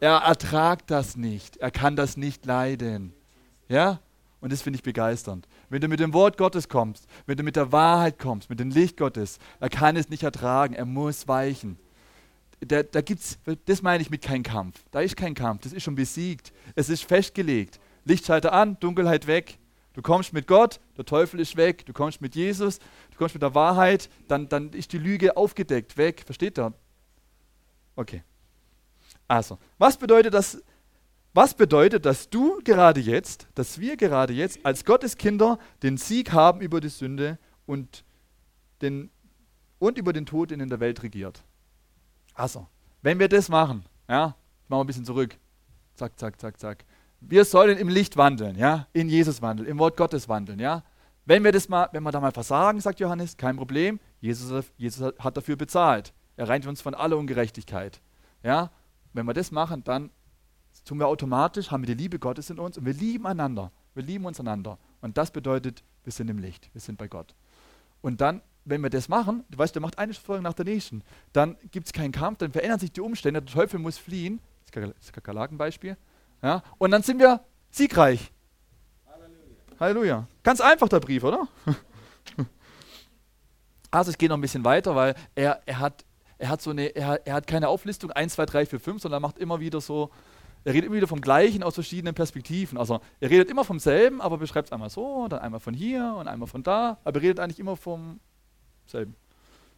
[0.00, 1.58] Er ertragt das nicht.
[1.58, 3.12] Er kann das nicht leiden.
[3.68, 4.00] Ja?
[4.40, 5.48] Und das finde ich begeisternd.
[5.70, 8.70] Wenn du mit dem Wort Gottes kommst, wenn du mit der Wahrheit kommst, mit dem
[8.70, 10.74] Licht Gottes, er kann es nicht ertragen.
[10.74, 11.78] Er muss weichen.
[12.60, 14.82] Da, da gibt's, das meine ich mit kein Kampf.
[14.90, 15.62] Da ist kein Kampf.
[15.62, 16.52] Das ist schon besiegt.
[16.74, 17.80] Es ist festgelegt.
[18.04, 19.58] Lichtschalter an, Dunkelheit weg.
[19.96, 21.86] Du kommst mit Gott, der Teufel ist weg.
[21.86, 25.96] Du kommst mit Jesus, du kommst mit der Wahrheit, dann, dann ist die Lüge aufgedeckt,
[25.96, 26.22] weg.
[26.26, 26.74] Versteht ihr?
[27.96, 28.22] Okay.
[29.26, 30.62] Also, was bedeutet das?
[31.32, 36.60] Was bedeutet, dass du gerade jetzt, dass wir gerade jetzt als Gotteskinder den Sieg haben
[36.60, 38.04] über die Sünde und,
[38.82, 39.10] den,
[39.78, 41.42] und über den Tod, den in der Welt regiert?
[42.34, 42.66] Also,
[43.00, 44.36] wenn wir das machen, ja,
[44.68, 45.38] machen wir ein bisschen zurück.
[45.94, 46.84] Zack, zack, zack, zack.
[47.20, 50.82] Wir sollen im Licht wandeln, ja, in Jesus wandeln, im Wort Gottes wandeln, ja.
[51.24, 53.98] Wenn wir das mal, wenn wir da mal versagen, sagt Johannes, kein Problem.
[54.20, 56.12] Jesus, Jesus hat dafür bezahlt.
[56.36, 58.00] Er reinigt uns von aller Ungerechtigkeit.
[58.44, 58.70] Ja,
[59.12, 60.10] wenn wir das machen, dann
[60.84, 63.72] tun wir automatisch, haben wir die Liebe Gottes in uns und wir lieben einander.
[63.94, 64.78] Wir lieben uns einander.
[65.00, 67.34] Und das bedeutet, wir sind im Licht, wir sind bei Gott.
[68.02, 71.02] Und dann, wenn wir das machen, du weißt, der macht eine Folge nach der nächsten,
[71.32, 74.40] dann gibt es keinen Kampf, dann verändern sich die Umstände, der Teufel muss fliehen.
[74.70, 75.96] Das Kakerlakenbeispiel.
[76.42, 76.62] Ja?
[76.78, 78.32] Und dann sind wir siegreich.
[79.06, 79.80] Halleluja.
[79.80, 80.28] Halleluja.
[80.42, 81.48] Ganz einfach der Brief, oder?
[83.90, 86.04] Also es geht noch ein bisschen weiter, weil er, er, hat,
[86.36, 89.22] er, hat so eine, er, er hat keine Auflistung 1, 2, 3, 4, 5, sondern
[89.22, 90.10] er macht immer wieder so,
[90.64, 92.76] er redet immer wieder vom Gleichen aus verschiedenen Perspektiven.
[92.76, 96.14] Also er redet immer vom selben, aber beschreibt es einmal so, dann einmal von hier
[96.18, 98.20] und einmal von da, aber er redet eigentlich immer vom
[98.86, 99.16] selben.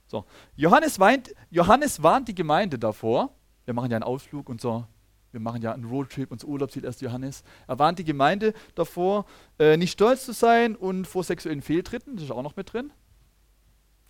[0.06, 0.24] So.
[0.56, 3.34] Johannes, weint, Johannes warnt die Gemeinde davor,
[3.66, 4.86] wir machen ja einen Ausflug und so,
[5.32, 7.42] wir machen ja einen Roadtrip, unser Urlaubsziel erst Johannes.
[7.66, 9.26] Er warnt die Gemeinde davor,
[9.58, 12.90] äh, nicht stolz zu sein und vor sexuellen Fehltritten, das ist auch noch mit drin.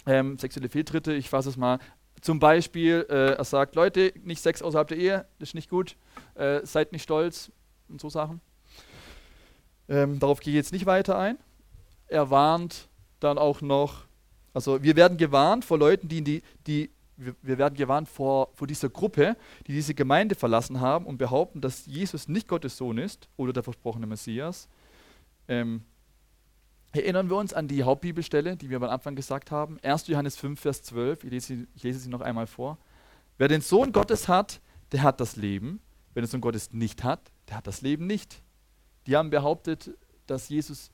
[0.07, 1.79] Ähm, sexuelle Fehltritte, ich fasse es mal.
[2.21, 5.97] Zum Beispiel, äh, er sagt, Leute, nicht Sex außerhalb der Ehe, das ist nicht gut,
[6.35, 7.53] äh, seid nicht stolz
[7.89, 8.41] und so Sachen.
[9.89, 11.39] Ähm, darauf gehe ich jetzt nicht weiter ein.
[12.07, 12.89] Er warnt
[13.21, 14.05] dann auch noch,
[14.55, 18.67] also wir werden gewarnt vor Leuten, die, die, die wir, wir werden gewarnt vor, vor
[18.67, 23.29] dieser Gruppe, die diese Gemeinde verlassen haben und behaupten, dass Jesus nicht Gottes Sohn ist
[23.37, 24.69] oder der versprochene Messias.
[25.49, 25.83] Ähm,
[26.93, 29.79] erinnern wir uns an die Hauptbibelstelle, die wir am Anfang gesagt haben.
[29.83, 30.07] 1.
[30.07, 31.25] Johannes 5, Vers 12.
[31.25, 32.79] Ich lese, ich lese sie noch einmal vor.
[33.37, 34.61] Wer den Sohn Gottes hat,
[34.93, 35.81] der hat das Leben.
[36.15, 38.43] Wer den Sohn Gottes nicht hat, der hat das Leben nicht.
[39.07, 40.91] Die haben behauptet, dass Jesus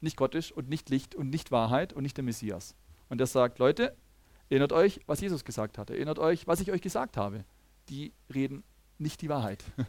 [0.00, 2.74] nicht Gott ist und nicht Licht und nicht Wahrheit und nicht der Messias.
[3.08, 3.96] Und er sagt, Leute,
[4.48, 5.90] Erinnert euch, was Jesus gesagt hat.
[5.90, 7.44] Erinnert euch, was ich euch gesagt habe.
[7.88, 8.62] Die reden
[8.98, 9.64] nicht die Wahrheit.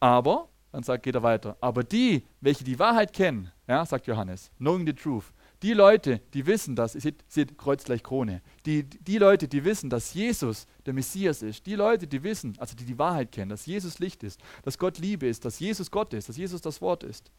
[0.00, 4.50] Aber, dann sagt, geht er weiter, aber die, welche die Wahrheit kennen, ja, sagt Johannes,
[4.58, 8.82] knowing the truth, die Leute, die wissen das, ihr seht, seht Kreuz gleich Krone, die,
[8.82, 12.84] die Leute, die wissen, dass Jesus der Messias ist, die Leute, die wissen, also die
[12.84, 16.28] die Wahrheit kennen, dass Jesus Licht ist, dass Gott Liebe ist, dass Jesus Gott ist,
[16.28, 17.30] dass Jesus das Wort ist,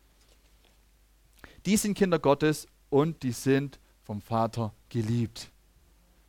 [1.67, 5.51] die sind Kinder Gottes und die sind vom Vater geliebt.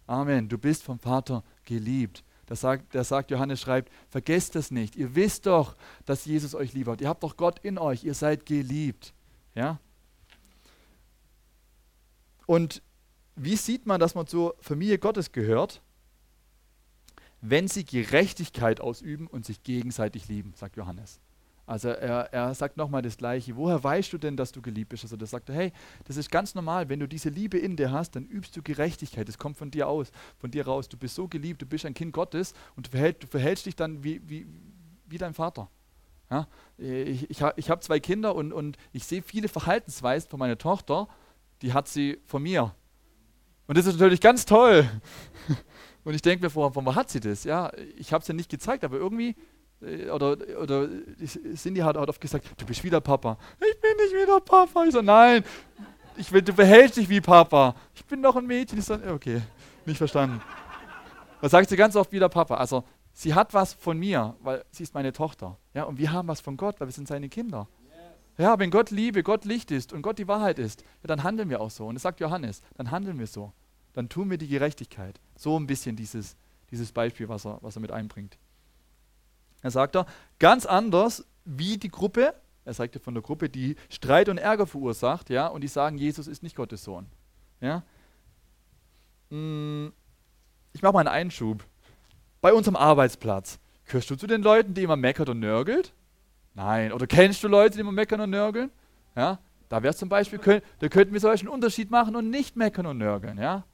[0.08, 0.48] Amen.
[0.48, 2.24] Du bist vom Vater geliebt.
[2.46, 4.96] Da sagt, da sagt Johannes schreibt, vergesst das nicht.
[4.96, 7.00] Ihr wisst doch, dass Jesus euch lieb hat.
[7.00, 8.02] Ihr habt doch Gott in euch.
[8.02, 9.14] Ihr seid geliebt.
[9.54, 9.78] Ja?
[12.46, 12.82] Und
[13.36, 15.80] wie sieht man, dass man zur Familie Gottes gehört?
[17.40, 21.20] Wenn sie Gerechtigkeit ausüben und sich gegenseitig lieben, sagt Johannes.
[21.68, 23.54] Also er, er sagt nochmal das Gleiche.
[23.54, 25.04] Woher weißt du denn, dass du geliebt bist?
[25.04, 25.72] Also da sagt er, hey,
[26.06, 26.88] das ist ganz normal.
[26.88, 29.28] Wenn du diese Liebe in dir hast, dann übst du Gerechtigkeit.
[29.28, 30.88] Das kommt von dir aus, von dir raus.
[30.88, 33.76] Du bist so geliebt, du bist ein Kind Gottes und du, verhält, du verhältst dich
[33.76, 34.46] dann wie, wie,
[35.06, 35.68] wie dein Vater.
[36.30, 36.48] Ja?
[36.78, 41.06] Ich, ich, ich habe zwei Kinder und, und ich sehe viele Verhaltensweisen von meiner Tochter,
[41.60, 42.74] die hat sie von mir.
[43.66, 44.88] Und das ist natürlich ganz toll.
[46.04, 47.44] Und ich denke mir, von, von wo hat sie das?
[47.44, 49.36] Ja, ich habe es ja nicht gezeigt, aber irgendwie
[49.80, 50.88] oder, oder
[51.54, 53.38] Cindy hat, oft gesagt, du bist wieder Papa.
[53.60, 54.84] Ich bin nicht wieder Papa.
[54.84, 55.44] Ich so, nein,
[56.16, 57.74] ich will, du verhältst dich wie Papa.
[57.94, 58.78] Ich bin doch ein Mädchen.
[58.78, 59.40] Ich so, okay,
[59.86, 60.40] nicht verstanden.
[61.40, 62.56] Da sagt sie ganz oft wieder Papa.
[62.56, 65.56] Also sie hat was von mir, weil sie ist meine Tochter.
[65.74, 67.68] Ja, und wir haben was von Gott, weil wir sind seine Kinder.
[68.36, 71.50] Ja, wenn Gott Liebe, Gott Licht ist und Gott die Wahrheit ist, ja, dann handeln
[71.50, 71.86] wir auch so.
[71.86, 73.52] Und das sagt Johannes, dann handeln wir so.
[73.94, 75.20] Dann tun wir die Gerechtigkeit.
[75.36, 76.36] So ein bisschen dieses,
[76.70, 78.38] dieses Beispiel, was er, was er mit einbringt.
[79.62, 80.06] Er sagt er,
[80.38, 85.30] ganz anders wie die Gruppe, er sagte von der Gruppe, die Streit und Ärger verursacht,
[85.30, 87.06] ja, und die sagen, Jesus ist nicht Gottes Sohn.
[87.60, 87.82] Ja.
[89.30, 89.92] Hm,
[90.72, 91.64] ich mache mal einen Einschub.
[92.40, 95.92] Bei unserem Arbeitsplatz, gehörst du zu den Leuten, die immer meckert und nörgelt?
[96.54, 96.92] Nein.
[96.92, 98.70] Oder kennst du Leute, die immer meckern und nörgeln?
[99.16, 99.38] Ja.
[99.68, 100.38] Da wäre zum Beispiel,
[100.78, 103.38] da könnten wir solchen Unterschied machen und nicht meckern und nörgeln.
[103.38, 103.64] Ja.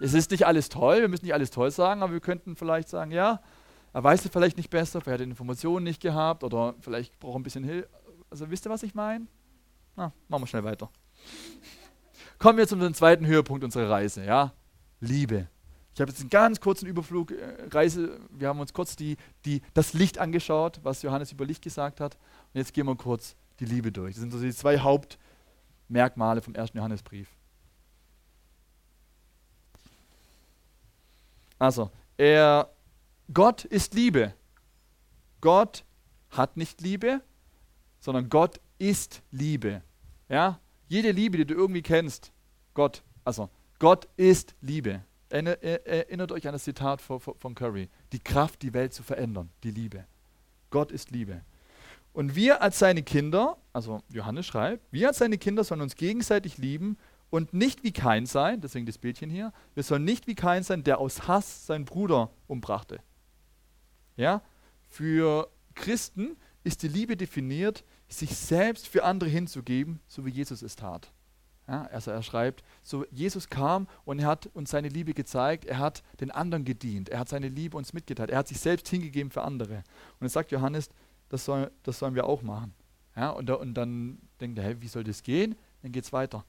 [0.00, 2.88] Es ist nicht alles toll, wir müssen nicht alles toll sagen, aber wir könnten vielleicht
[2.88, 3.40] sagen, ja,
[3.92, 7.34] er weiß es vielleicht nicht besser, vielleicht hat er Informationen nicht gehabt oder vielleicht braucht
[7.34, 7.88] er ein bisschen Hilfe.
[8.30, 9.26] Also wisst ihr, was ich meine?
[9.96, 10.90] Na, machen wir schnell weiter.
[12.38, 14.52] Kommen wir zum zweiten Höhepunkt unserer Reise, ja?
[15.00, 15.48] Liebe.
[15.94, 19.60] Ich habe jetzt einen ganz kurzen Überflug, äh, Reise, wir haben uns kurz die, die,
[19.74, 22.14] das Licht angeschaut, was Johannes über Licht gesagt hat.
[22.54, 24.14] Und jetzt gehen wir kurz die Liebe durch.
[24.14, 27.28] Das sind so die zwei Hauptmerkmale vom ersten Johannesbrief.
[31.58, 32.70] Also, er
[33.32, 34.34] Gott ist Liebe.
[35.40, 35.84] Gott
[36.30, 37.20] hat nicht Liebe,
[38.00, 39.82] sondern Gott ist Liebe.
[40.28, 40.60] Ja?
[40.88, 42.32] Jede Liebe, die du irgendwie kennst,
[42.74, 45.02] Gott, also Gott ist Liebe.
[45.28, 47.88] Erinnert euch an das Zitat von Curry.
[48.12, 50.04] Die Kraft, die Welt zu verändern, die Liebe.
[50.70, 51.40] Gott ist Liebe.
[52.12, 56.58] Und wir als seine Kinder, also Johannes schreibt, wir als seine Kinder sollen uns gegenseitig
[56.58, 56.98] lieben
[57.30, 60.84] und nicht wie Kain sein, deswegen das Bildchen hier, wir sollen nicht wie Kain sein,
[60.84, 63.00] der aus Hass seinen Bruder umbrachte.
[64.16, 64.42] Ja?
[64.88, 70.76] Für Christen ist die Liebe definiert, sich selbst für andere hinzugeben, so wie Jesus es
[70.76, 71.10] tat.
[71.68, 75.78] Ja, also er schreibt, so Jesus kam und er hat uns seine Liebe gezeigt, er
[75.78, 79.30] hat den anderen gedient, er hat seine Liebe uns mitgeteilt, er hat sich selbst hingegeben
[79.30, 79.84] für andere.
[80.18, 80.90] Und es sagt Johannes,
[81.28, 82.74] das, soll, das sollen wir auch machen.
[83.16, 85.54] Ja, und, da, und dann denkt er, hey, wie soll das gehen?
[85.82, 86.44] Dann geht es weiter.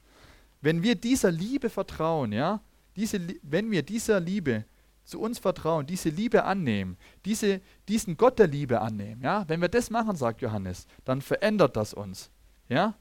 [0.60, 2.60] Wenn wir dieser Liebe vertrauen, ja,
[2.96, 4.64] diese, wenn wir dieser Liebe
[5.04, 9.68] zu uns vertrauen, diese Liebe annehmen, diese, diesen Gott der Liebe annehmen, ja, wenn wir
[9.68, 12.30] das machen, sagt Johannes, dann verändert das uns,
[12.68, 12.94] ja.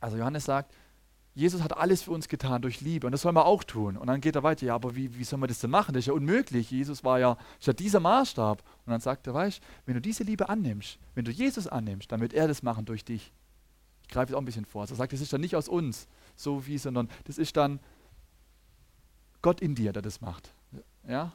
[0.00, 0.74] Also Johannes sagt,
[1.34, 3.96] Jesus hat alles für uns getan durch Liebe und das sollen wir auch tun.
[3.96, 5.94] Und dann geht er weiter, ja, aber wie, wie soll man das denn machen?
[5.94, 6.70] Das ist ja unmöglich.
[6.70, 8.62] Jesus war ja, ja dieser Maßstab.
[8.84, 12.20] Und dann sagt er, weißt wenn du diese Liebe annimmst, wenn du Jesus annimmst, dann
[12.20, 13.32] wird er das machen durch dich.
[14.02, 14.82] Ich greife jetzt auch ein bisschen vor.
[14.82, 17.80] Also er sagt, das ist dann nicht aus uns, so wie, sondern das ist dann
[19.42, 20.52] Gott in dir, der das macht.
[21.06, 21.32] Ja?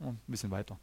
[0.00, 0.78] Ein bisschen weiter.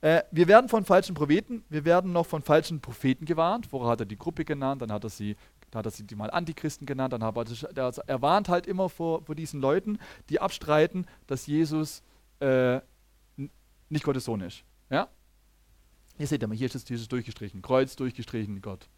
[0.00, 3.66] Äh, wir werden von falschen Propheten, wir werden noch von falschen Propheten gewarnt.
[3.66, 5.36] Vorher hat er die Gruppe genannt, dann hat er sie,
[5.70, 7.36] dann hat er sie die mal Antichristen genannt, dann hat
[7.74, 9.98] er, er warnt halt immer vor, vor diesen Leuten,
[10.28, 12.02] die abstreiten, dass Jesus
[12.40, 12.80] äh,
[13.88, 14.62] nicht Gottes Sohn ist.
[14.90, 15.08] Ja?
[16.16, 18.88] Hier seht ihr mal, hier ist Jesus durchgestrichen, Kreuz durchgestrichen, Gott.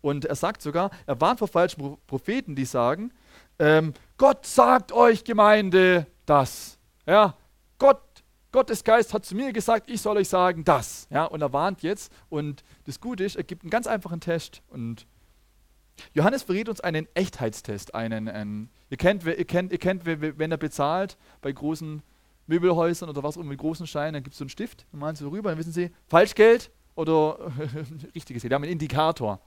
[0.00, 3.12] Und er sagt sogar, er warnt vor falschen Propheten, die sagen,
[3.58, 6.78] ähm, Gott sagt euch Gemeinde, das.
[7.06, 7.36] Ja,
[7.78, 8.02] Gott,
[8.52, 11.06] Gottes Geist hat zu mir gesagt, ich soll euch sagen das.
[11.10, 12.12] Ja, und er warnt jetzt.
[12.28, 14.62] Und das Gute ist, er gibt einen ganz einfachen Test.
[14.68, 15.06] Und
[16.12, 17.94] Johannes verrät uns einen Echtheitstest.
[17.94, 22.02] Einen, einen ihr, kennt, ihr, kennt, ihr kennt, wenn er bezahlt bei großen
[22.46, 25.14] Möbelhäusern oder was auch mit großen Scheinen, dann gibt es so einen Stift, dann malen
[25.14, 27.38] sie so rüber, dann wissen sie, Falschgeld oder
[28.14, 28.50] richtiges Geld.
[28.50, 29.40] Wir haben einen Indikator.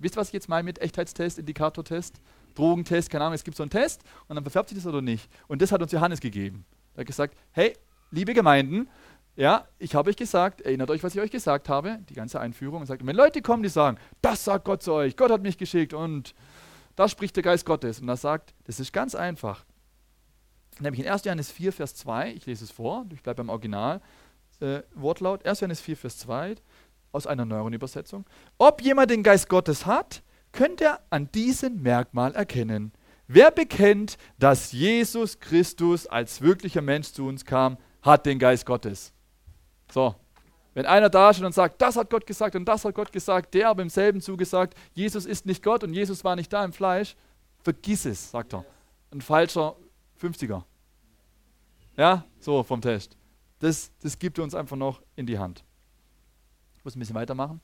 [0.00, 2.20] Wisst ihr, was ich jetzt meine mit Echtheitstest, Indikatortest?
[2.54, 5.28] Drogentest, keine Ahnung, es gibt so einen Test und dann verfärbt sich das oder nicht.
[5.48, 6.64] Und das hat uns Johannes gegeben.
[6.94, 7.76] Er hat gesagt, hey,
[8.10, 8.88] liebe Gemeinden,
[9.36, 12.80] ja, ich habe euch gesagt, erinnert euch, was ich euch gesagt habe, die ganze Einführung.
[12.80, 15.56] Und sagt, wenn Leute kommen, die sagen, das sagt Gott zu euch, Gott hat mich
[15.56, 16.34] geschickt und
[16.96, 18.00] da spricht der Geist Gottes.
[18.00, 19.64] Und er sagt, das ist ganz einfach.
[20.80, 21.24] Nämlich in 1.
[21.24, 24.00] Johannes 4, Vers 2, ich lese es vor, ich bleibe beim Original,
[24.60, 25.60] äh, Wortlaut, 1.
[25.60, 26.56] Johannes 4, Vers 2,
[27.12, 28.24] aus einer neueren Übersetzung.
[28.58, 32.92] Ob jemand den Geist Gottes hat, könnte er an diesem Merkmal erkennen.
[33.26, 39.12] Wer bekennt, dass Jesus Christus als wirklicher Mensch zu uns kam, hat den Geist Gottes.
[39.92, 40.14] So,
[40.74, 43.54] wenn einer da steht und sagt, das hat Gott gesagt und das hat Gott gesagt,
[43.54, 46.72] der aber im selben zugesagt, Jesus ist nicht Gott und Jesus war nicht da im
[46.72, 47.16] Fleisch,
[47.62, 48.64] vergiss es, sagt er.
[49.12, 49.76] Ein falscher
[50.20, 50.62] 50er.
[51.96, 53.16] Ja, so vom Test.
[53.58, 55.64] Das, das gibt er uns einfach noch in die Hand.
[56.78, 57.60] Ich muss ein bisschen weitermachen.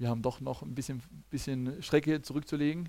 [0.00, 2.88] Wir haben doch noch ein bisschen, bisschen Strecke zurückzulegen.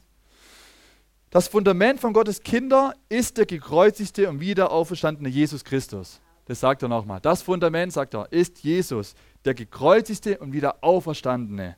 [1.30, 6.22] Das Fundament von Gottes Kinder ist der gekreuzigte und wieder auferstandene Jesus Christus.
[6.46, 7.20] Das sagt er nochmal.
[7.20, 11.76] Das Fundament, sagt er, ist Jesus, der gekreuzigte und wieder auferstandene.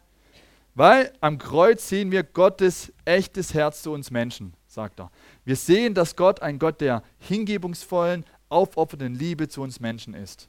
[0.75, 5.09] Weil am Kreuz sehen wir Gottes echtes Herz zu uns Menschen, sagt er.
[5.45, 10.47] Wir sehen, dass Gott ein Gott der hingebungsvollen, aufopfernden Liebe zu uns Menschen ist.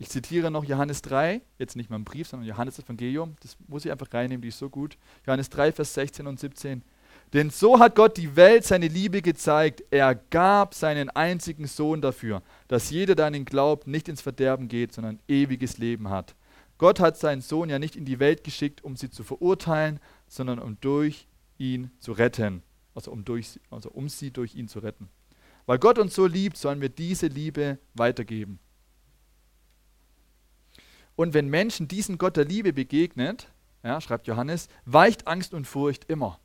[0.00, 3.34] Ich zitiere noch Johannes 3, jetzt nicht im Brief, sondern Johannes Evangelium.
[3.40, 4.96] Das muss ich einfach reinnehmen, die ist so gut.
[5.26, 6.82] Johannes 3, Vers 16 und 17.
[7.32, 9.82] Denn so hat Gott die Welt seine Liebe gezeigt.
[9.90, 14.68] Er gab seinen einzigen Sohn dafür, dass jeder, der an ihn glaubt, nicht ins Verderben
[14.68, 16.36] geht, sondern ewiges Leben hat.
[16.78, 20.60] Gott hat seinen Sohn ja nicht in die Welt geschickt, um sie zu verurteilen, sondern
[20.60, 21.26] um durch
[21.58, 22.62] ihn zu retten.
[22.94, 25.08] Also um, durch, also um sie durch ihn zu retten.
[25.66, 28.60] Weil Gott uns so liebt, sollen wir diese Liebe weitergeben.
[31.18, 33.48] Und wenn Menschen diesen Gott der Liebe begegnet,
[33.82, 36.38] ja, schreibt Johannes, weicht Angst und Furcht immer.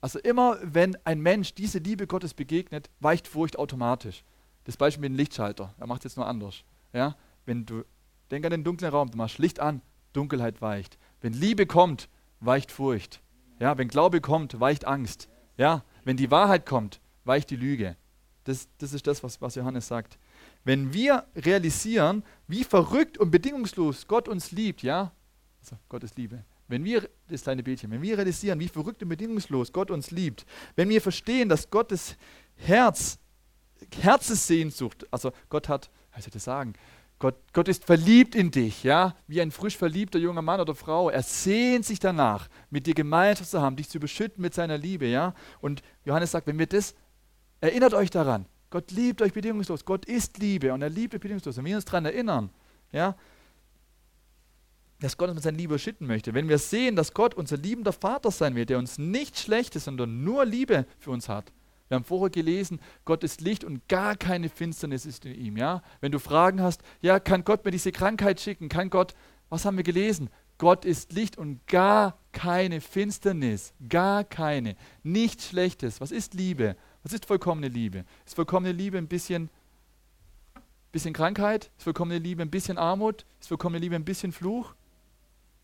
[0.00, 4.22] Also immer, wenn ein Mensch diese Liebe Gottes begegnet, weicht Furcht automatisch.
[4.62, 6.62] Das Beispiel mit dem Lichtschalter, er macht es jetzt nur anders.
[6.92, 7.16] Ja?
[7.44, 7.82] Wenn du,
[8.30, 10.96] denk an den dunklen Raum, du machst Licht an, Dunkelheit weicht.
[11.20, 13.20] Wenn Liebe kommt, weicht Furcht.
[13.58, 13.78] Ja?
[13.78, 15.28] Wenn Glaube kommt, weicht Angst.
[15.56, 15.82] Ja?
[16.04, 17.96] Wenn die Wahrheit kommt, weicht die Lüge.
[18.44, 20.20] Das, das ist das, was, was Johannes sagt.
[20.64, 25.12] Wenn wir realisieren, wie verrückt und bedingungslos Gott uns liebt, ja,
[25.60, 29.08] also Gott ist Liebe, wenn wir, das kleine Bildchen, wenn wir realisieren, wie verrückt und
[29.08, 30.46] bedingungslos Gott uns liebt,
[30.76, 32.16] wenn wir verstehen, dass Gottes
[32.56, 33.18] Herz,
[34.00, 36.74] Herzessehnsucht, also Gott hat, was soll ich das sagen,
[37.18, 41.10] Gott, Gott ist verliebt in dich, ja, wie ein frisch verliebter junger Mann oder Frau.
[41.10, 45.06] Er sehnt sich danach, mit dir Gemeinschaft zu haben, dich zu beschütten mit seiner Liebe,
[45.06, 45.34] ja.
[45.60, 46.94] Und Johannes sagt, wenn wir das,
[47.60, 51.58] erinnert euch daran, Gott liebt euch bedingungslos, Gott ist Liebe und er liebt euch bedingungslos.
[51.58, 52.50] Und wir uns daran erinnern,
[52.92, 53.16] ja,
[55.00, 56.34] dass Gott uns mit seiner Liebe schütten möchte.
[56.34, 60.22] Wenn wir sehen, dass Gott unser liebender Vater sein wird, der uns nicht Schlechtes, sondern
[60.22, 61.52] nur Liebe für uns hat.
[61.88, 65.56] Wir haben vorher gelesen, Gott ist Licht und gar keine Finsternis ist in ihm.
[65.56, 65.82] Ja?
[66.00, 68.68] Wenn du Fragen hast, ja, kann Gott mir diese Krankheit schicken?
[68.68, 69.14] Kann Gott,
[69.48, 70.30] was haben wir gelesen?
[70.58, 76.00] Gott ist Licht und gar keine Finsternis, gar keine, nichts Schlechtes.
[76.00, 76.76] Was ist Liebe?
[77.02, 78.04] Was ist vollkommene Liebe?
[78.26, 79.48] Ist vollkommene Liebe ein bisschen,
[80.92, 81.70] bisschen Krankheit?
[81.78, 83.24] Ist vollkommene Liebe ein bisschen Armut?
[83.40, 84.74] Ist vollkommene Liebe ein bisschen Fluch?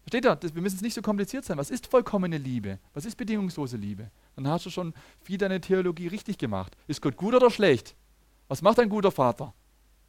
[0.02, 0.36] Versteht ihr?
[0.36, 1.58] Das, wir müssen es nicht so kompliziert sein.
[1.58, 2.78] Was ist vollkommene Liebe?
[2.94, 4.10] Was ist bedingungslose Liebe?
[4.36, 6.76] Dann hast du schon viel deine Theologie richtig gemacht.
[6.86, 7.96] Ist Gott gut oder schlecht?
[8.48, 9.52] Was macht ein guter Vater?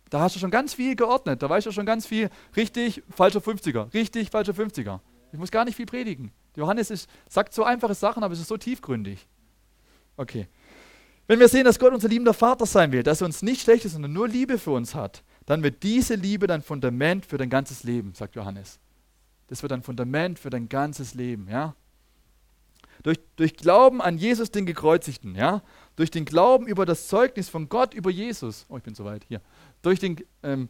[0.09, 1.41] Da hast du schon ganz viel geordnet.
[1.41, 3.93] Da weißt du schon ganz viel richtig, falscher 50er.
[3.93, 4.99] Richtig, falscher 50er.
[5.33, 6.31] Ich muss gar nicht viel predigen.
[6.55, 9.27] Johannes ist, sagt so einfache Sachen, aber es ist so tiefgründig.
[10.15, 10.47] Okay.
[11.27, 13.83] Wenn wir sehen, dass Gott unser liebender Vater sein will, dass er uns nicht schlecht
[13.83, 17.49] ist, sondern nur Liebe für uns hat, dann wird diese Liebe dein Fundament für dein
[17.49, 18.79] ganzes Leben, sagt Johannes.
[19.47, 21.75] Das wird ein Fundament für dein ganzes Leben, ja.
[23.03, 25.61] Durch, durch Glauben an Jesus, den Gekreuzigten, ja.
[25.95, 28.65] Durch den Glauben über das Zeugnis von Gott über Jesus.
[28.69, 29.41] Oh, ich bin so weit hier.
[29.81, 30.69] Durch den, ähm,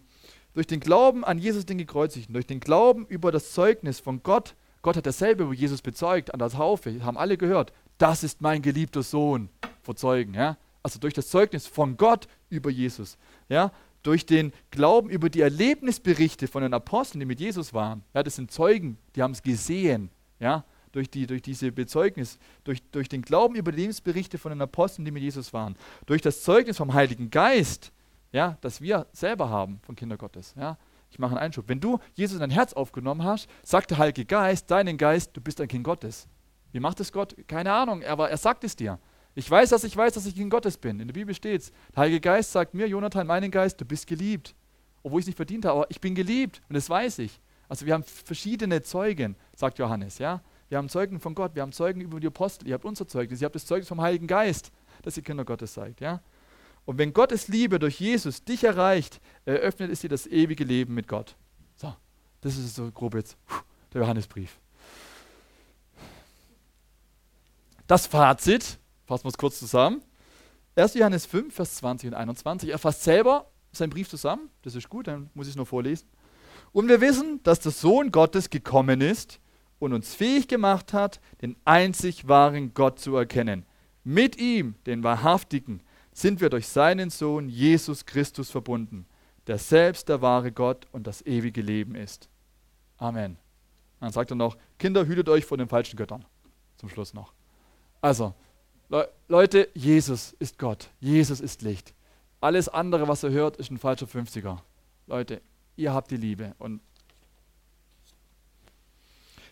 [0.53, 2.33] durch den Glauben an Jesus, den Gekreuzigten.
[2.33, 4.55] Durch den Glauben über das Zeugnis von Gott.
[4.81, 7.03] Gott hat dasselbe über Jesus bezeugt an der Taufe.
[7.03, 7.73] Haben alle gehört.
[7.97, 9.49] Das ist mein geliebter Sohn.
[9.87, 10.57] Vor Zeugen, ja.
[10.83, 13.17] Also durch das Zeugnis von Gott über Jesus.
[13.47, 13.71] Ja,
[14.03, 18.03] durch den Glauben über die Erlebnisberichte von den Aposteln, die mit Jesus waren.
[18.13, 20.09] Ja, das sind Zeugen, die haben es gesehen.
[20.41, 24.61] Ja, durch, die, durch diese Bezeugnis, durch, durch den Glauben über die Lebensberichte von den
[24.61, 25.77] Aposteln, die mit Jesus waren.
[26.05, 27.93] Durch das Zeugnis vom Heiligen Geist,
[28.33, 30.53] ja, das wir selber haben von Kinder Gottes.
[30.57, 30.77] Ja.
[31.11, 31.69] Ich mache einen Einschub.
[31.69, 35.39] Wenn du Jesus in dein Herz aufgenommen hast, sagt der Heilige Geist, deinen Geist, du
[35.39, 36.27] bist ein Kind Gottes.
[36.73, 37.37] Wie macht es Gott?
[37.47, 38.99] Keine Ahnung, aber er sagt es dir.
[39.37, 40.99] Ich weiß, dass ich weiß, dass ich Kind Gottes bin.
[40.99, 41.71] In der Bibel steht es.
[41.95, 44.55] Der Heilige Geist sagt mir, Jonathan, meinen Geist, du bist geliebt.
[45.03, 47.39] Obwohl ich es nicht verdient habe, aber ich bin geliebt und das weiß ich.
[47.69, 50.41] Also wir haben verschiedene Zeugen, sagt Johannes, ja.
[50.69, 53.39] Wir haben Zeugen von Gott, wir haben Zeugen über die Apostel, ihr habt unser Zeugnis,
[53.39, 54.71] ihr habt das Zeugnis vom Heiligen Geist,
[55.03, 56.19] dass ihr Kinder Gottes seid, ja.
[56.85, 61.07] Und wenn Gottes Liebe durch Jesus dich erreicht, eröffnet es dir das ewige Leben mit
[61.07, 61.35] Gott.
[61.75, 61.93] So,
[62.41, 63.37] das ist so grob jetzt
[63.93, 64.57] der Johannesbrief.
[67.85, 70.01] Das Fazit, fassen wir es kurz zusammen.
[70.75, 70.93] 1.
[70.93, 72.69] Johannes 5, Vers 20 und 21.
[72.69, 74.49] Er fasst selber seinen Brief zusammen.
[74.61, 76.07] Das ist gut, dann muss ich es nur vorlesen.
[76.73, 79.39] Und wir wissen, dass der Sohn Gottes gekommen ist
[79.79, 83.65] und uns fähig gemacht hat, den einzig wahren Gott zu erkennen.
[84.03, 89.05] Mit ihm, den Wahrhaftigen, sind wir durch seinen Sohn Jesus Christus verbunden,
[89.47, 92.29] der selbst der wahre Gott und das ewige Leben ist.
[92.97, 93.37] Amen.
[93.99, 96.25] Dann sagt er noch, Kinder, hütet euch vor den falschen Göttern.
[96.77, 97.33] Zum Schluss noch.
[98.01, 98.33] Also,
[98.89, 100.89] Le Leute, Jesus ist Gott.
[100.99, 101.93] Jesus ist Licht.
[102.39, 104.59] Alles andere, was ihr hört, ist ein falscher 50er.
[105.07, 105.41] Leute,
[105.75, 106.55] ihr habt die Liebe.
[106.59, 106.81] Und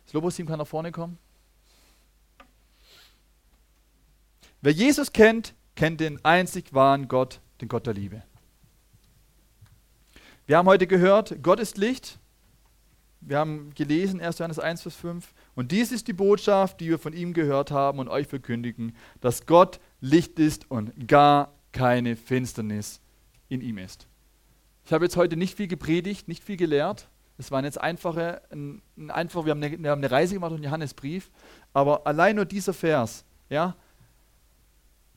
[0.05, 1.17] das Lobos-Team kann nach vorne kommen.
[4.61, 8.23] Wer Jesus kennt, kennt den einzig wahren Gott, den Gott der Liebe.
[10.47, 12.19] Wir haben heute gehört, Gott ist Licht.
[13.27, 14.37] Wir haben gelesen, 1.
[14.37, 15.33] Johannes 1, Vers 5.
[15.55, 19.47] Und dies ist die Botschaft, die wir von ihm gehört haben und euch verkündigen, dass
[19.47, 23.01] Gott Licht ist und gar keine Finsternis
[23.49, 24.07] in ihm ist.
[24.85, 27.09] Ich habe jetzt heute nicht viel gepredigt, nicht viel gelehrt.
[27.39, 30.51] Es waren jetzt einfache, ein, ein einfach, wir haben, eine, wir haben eine Reise gemacht
[30.51, 31.31] und einen Johannesbrief.
[31.73, 33.75] Aber allein nur dieser Vers, ja,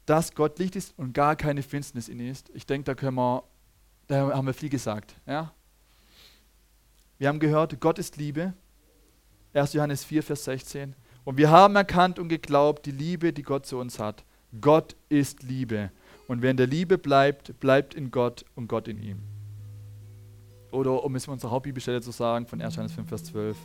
[0.06, 2.50] dass Gott Licht ist und gar keine Finsternis in ihm ist.
[2.54, 3.44] Ich denke, da können wir,
[4.06, 5.14] da haben wir viel gesagt.
[5.26, 5.52] Ja.
[7.18, 8.54] Wir haben gehört, Gott ist Liebe.
[9.52, 9.72] 1.
[9.72, 10.94] Johannes 4, Vers 16.
[11.24, 14.24] Und wir haben erkannt und geglaubt, die Liebe, die Gott zu uns hat.
[14.60, 15.90] Gott ist Liebe.
[16.28, 19.18] Und wer in der Liebe bleibt, bleibt in Gott und Gott in ihm.
[20.70, 22.76] Oder um es mit unserer Hauptbibelstelle zu sagen, von 1.
[22.76, 23.56] Johannes 5, Vers 12.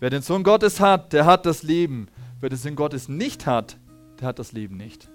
[0.00, 2.08] Wer den Sohn Gottes hat, der hat das Leben.
[2.40, 3.78] Wer den Sohn Gottes nicht hat,
[4.20, 5.08] der hat das Leben nicht.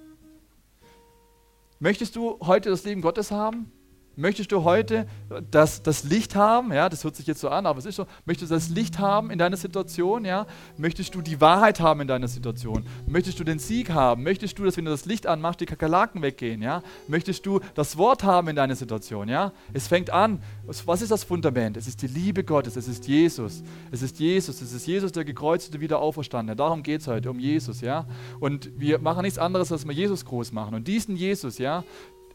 [1.80, 3.72] Möchtest du heute das Leben Gottes haben?
[4.16, 5.08] Möchtest du heute
[5.50, 6.72] das, das Licht haben?
[6.72, 8.06] Ja, das hört sich jetzt so an, aber es ist so.
[8.26, 10.24] Möchtest du das Licht haben in deiner Situation?
[10.24, 10.46] Ja?
[10.78, 12.86] Möchtest du die Wahrheit haben in deiner Situation?
[13.08, 14.22] Möchtest du den Sieg haben?
[14.22, 16.62] Möchtest du, dass wenn du das Licht anmachst, die Kakerlaken weggehen?
[16.62, 16.84] Ja?
[17.08, 19.28] Möchtest du das Wort haben in deiner Situation?
[19.30, 19.52] Ja?
[19.74, 20.44] Es fängt an.
[20.86, 21.76] Was ist das Fundament?
[21.76, 22.76] Es ist die Liebe Gottes.
[22.76, 23.64] Es ist Jesus.
[23.92, 24.62] Es ist Jesus.
[24.62, 26.56] Es ist Jesus, der gekreuzte, wieder auferstandene.
[26.56, 27.82] Darum geht es heute, um Jesus.
[27.82, 28.06] Ja?
[28.40, 30.76] Und wir machen nichts anderes, als wir Jesus groß machen.
[30.76, 31.84] Und diesen Jesus, ja,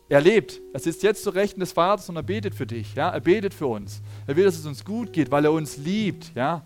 [0.08, 0.60] er lebt.
[0.72, 2.94] Er sitzt jetzt zu Rechten des Vaters und er betet für dich.
[2.94, 3.10] Ja?
[3.10, 4.00] Er betet für uns.
[4.26, 6.34] Er will, dass es uns gut geht, weil er uns liebt.
[6.34, 6.62] Ja?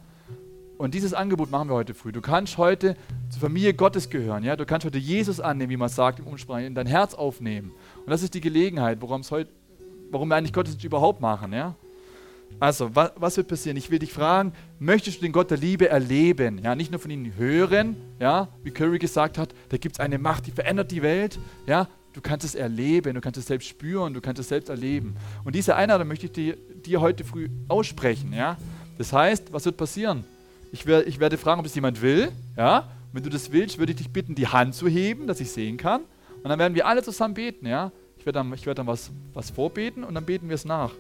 [0.79, 2.13] Und dieses Angebot machen wir heute früh.
[2.13, 2.97] Du kannst heute
[3.31, 4.45] zur Familie Gottes gehören.
[4.45, 4.55] Ja?
[4.55, 7.73] Du kannst heute Jesus annehmen, wie man sagt im Umsprache, in dein Herz aufnehmen.
[7.99, 9.51] Und das ist die Gelegenheit, heute,
[10.11, 11.53] warum wir eigentlich Gottesdienst überhaupt machen.
[11.53, 11.75] Ja?
[12.61, 13.77] Also, was, was, wird passieren?
[13.77, 16.61] Ich will dich fragen, möchtest du den Gott der Liebe erleben?
[16.63, 20.19] Ja, nicht nur von ihnen hören, ja, wie Curry gesagt hat, da gibt es eine
[20.19, 24.13] Macht, die verändert die Welt, ja, Du kannst es erleben, du kannst es selbst spüren,
[24.13, 25.17] du kannst es selbst erleben.
[25.45, 28.33] Und diese Einladung möchte ich dir, dir heute früh aussprechen.
[28.33, 28.57] Ja?
[28.99, 30.25] Das heißt, was wird passieren?
[30.73, 32.31] Ich, wär, ich werde fragen, ob es jemand will.
[32.57, 32.91] Ja?
[33.13, 35.77] wenn du das willst, würde ich dich bitten, die Hand zu heben, dass ich sehen
[35.77, 36.03] kann.
[36.43, 37.67] Und dann werden wir alle zusammen beten.
[37.67, 37.93] Ja?
[38.19, 40.93] Ich werde dann, ich werde dann was, was vorbeten und dann beten wir es nach.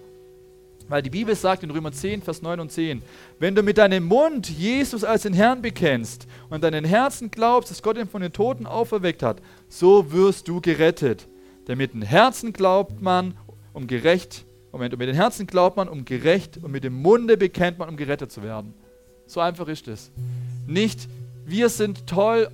[0.88, 3.02] Weil die Bibel sagt in Römer 10, Vers 9 und 10,
[3.38, 7.82] wenn du mit deinem Mund Jesus als den Herrn bekennst und deinen Herzen glaubst, dass
[7.82, 11.28] Gott ihn von den Toten auferweckt hat, so wirst du gerettet.
[11.68, 13.34] Denn mit dem Herzen glaubt man,
[13.72, 17.78] um gerecht, Moment, mit dem Herzen glaubt man, um gerecht, und mit dem Munde bekennt
[17.78, 18.72] man, um gerettet zu werden.
[19.26, 20.10] So einfach ist es.
[20.66, 21.08] Nicht,
[21.44, 22.48] wir sind toll,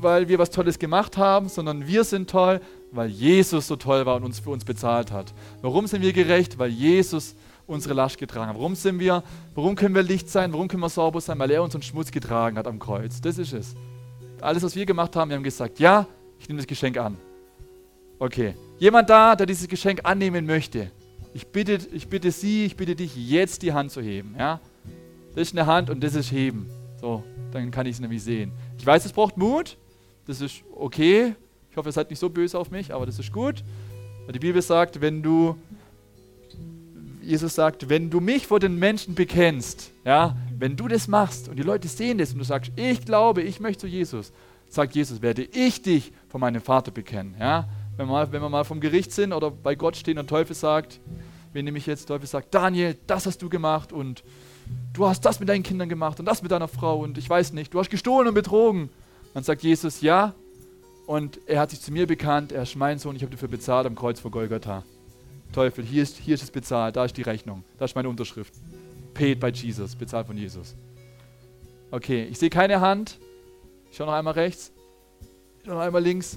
[0.00, 2.60] weil wir was Tolles gemacht haben, sondern wir sind toll,
[2.92, 5.34] weil Jesus so toll war und uns für uns bezahlt hat.
[5.60, 6.58] Warum sind wir gerecht?
[6.58, 7.34] Weil Jesus
[7.66, 8.56] unsere Last getragen hat.
[8.56, 9.22] Warum sind wir,
[9.54, 10.52] warum können wir Licht sein?
[10.52, 11.38] Warum können wir sauber sein?
[11.38, 13.20] Weil er unseren Schmutz getragen hat am Kreuz.
[13.20, 13.74] Das ist es.
[14.40, 16.06] Alles, was wir gemacht haben, wir haben gesagt, ja,
[16.38, 17.16] ich nehme das Geschenk an.
[18.18, 18.54] Okay.
[18.78, 20.90] Jemand da, der dieses Geschenk annehmen möchte.
[21.32, 24.34] Ich bitte, ich bitte Sie, ich bitte dich, jetzt die Hand zu heben.
[24.38, 24.60] Ja?
[25.34, 26.68] Das ist eine Hand und das ist heben.
[27.00, 28.52] So, dann kann ich es nämlich sehen.
[28.78, 29.76] Ich weiß, es braucht Mut.
[30.26, 31.34] Das ist okay.
[31.70, 33.64] Ich hoffe, ihr seid nicht so böse auf mich, aber das ist gut.
[34.32, 35.56] Die Bibel sagt, wenn du,
[37.24, 41.56] Jesus sagt, wenn du mich vor den Menschen bekennst, ja, wenn du das machst und
[41.56, 44.32] die Leute sehen das und du sagst, ich glaube, ich möchte zu Jesus,
[44.68, 47.34] sagt Jesus, werde ich dich vor meinem Vater bekennen.
[47.38, 47.68] Ja?
[47.96, 50.54] Wenn, wir mal, wenn wir mal vom Gericht sind oder bei Gott stehen und Teufel
[50.54, 51.00] sagt,
[51.52, 54.24] wenn nämlich jetzt Teufel sagt, Daniel, das hast du gemacht und
[54.92, 57.52] du hast das mit deinen Kindern gemacht und das mit deiner Frau und ich weiß
[57.52, 58.90] nicht, du hast gestohlen und betrogen.
[59.34, 60.34] Dann sagt Jesus, ja,
[61.06, 63.86] und er hat sich zu mir bekannt, er ist mein Sohn, ich habe dafür bezahlt
[63.86, 64.84] am Kreuz vor Golgatha.
[65.54, 68.52] Teufel, hier ist, hier ist es bezahlt, da ist die Rechnung, da ist meine Unterschrift.
[69.14, 70.74] Paid by Jesus, bezahlt von Jesus.
[71.92, 73.18] Okay, ich sehe keine Hand.
[73.88, 74.72] Ich schaue noch einmal rechts,
[75.64, 76.36] noch einmal links.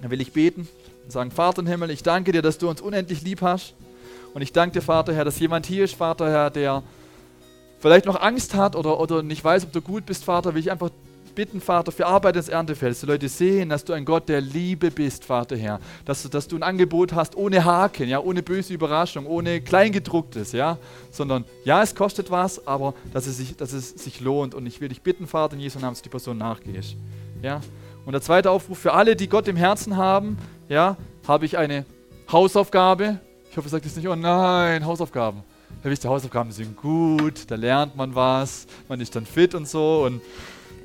[0.00, 0.66] Dann will ich beten
[1.04, 3.74] und sagen, Vater im Himmel, ich danke dir, dass du uns unendlich lieb hast.
[4.32, 6.82] Und ich danke dir, Vater Herr, dass jemand hier ist, Vater Herr, der
[7.80, 10.70] vielleicht noch Angst hat oder, oder nicht weiß, ob du gut bist, Vater, will ich
[10.70, 10.90] einfach
[11.38, 14.90] bitten, Vater, für Arbeit des Erntefelds, dass Leute sehen, dass du ein Gott der Liebe
[14.90, 15.78] bist, Vater Herr.
[16.04, 20.50] Dass, du, dass du ein Angebot hast ohne Haken, ja, ohne böse Überraschung, ohne Kleingedrucktes,
[20.50, 20.78] ja,
[21.12, 24.52] sondern ja, es kostet was, aber dass es sich, dass es sich lohnt.
[24.52, 26.96] Und ich will dich bitten, Vater, in Jesu Namen, dass die Person nachgehst.
[27.40, 27.60] Ja.
[28.04, 30.96] Und der zweite Aufruf für alle, die Gott im Herzen haben, ja,
[31.28, 31.84] habe ich eine
[32.32, 33.20] Hausaufgabe.
[33.48, 35.44] Ich hoffe, ihr sagt jetzt nicht, oh nein, Hausaufgaben.
[35.84, 39.68] Ja, wisst ihr, Hausaufgaben sind gut, da lernt man was, man ist dann fit und
[39.68, 40.02] so.
[40.04, 40.20] Und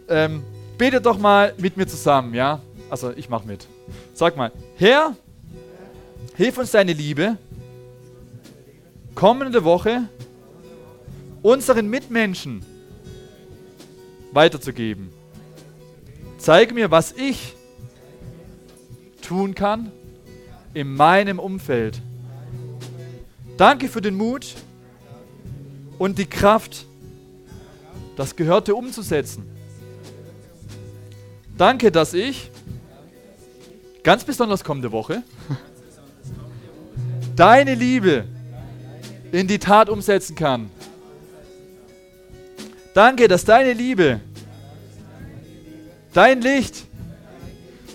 [0.10, 0.44] ähm,
[0.78, 2.62] betet doch mal mit mir zusammen, ja?
[2.90, 3.68] Also ich mache mit.
[4.14, 5.16] Sag mal, Herr,
[6.36, 7.38] hilf uns deine Liebe,
[9.16, 10.08] kommende Woche
[11.42, 12.66] unseren Mitmenschen
[14.32, 15.10] weiterzugeben.
[16.38, 17.56] Zeige mir, was ich
[19.22, 19.92] tun kann
[20.74, 22.02] in meinem Umfeld.
[23.58, 24.56] Danke für den Mut
[26.00, 26.86] und die Kraft,
[28.18, 29.53] das Gehörte umzusetzen.
[31.58, 32.50] Danke, dass ich
[34.04, 35.24] ganz besonders kommende Woche
[37.36, 38.26] deine Liebe
[39.32, 40.70] in die Tat umsetzen kann.
[42.94, 44.20] Danke, dass deine Liebe,
[46.14, 46.86] dein Licht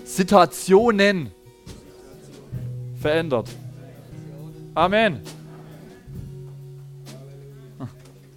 [0.04, 1.30] Situationen
[3.00, 3.48] verändert.
[4.74, 5.20] Amen.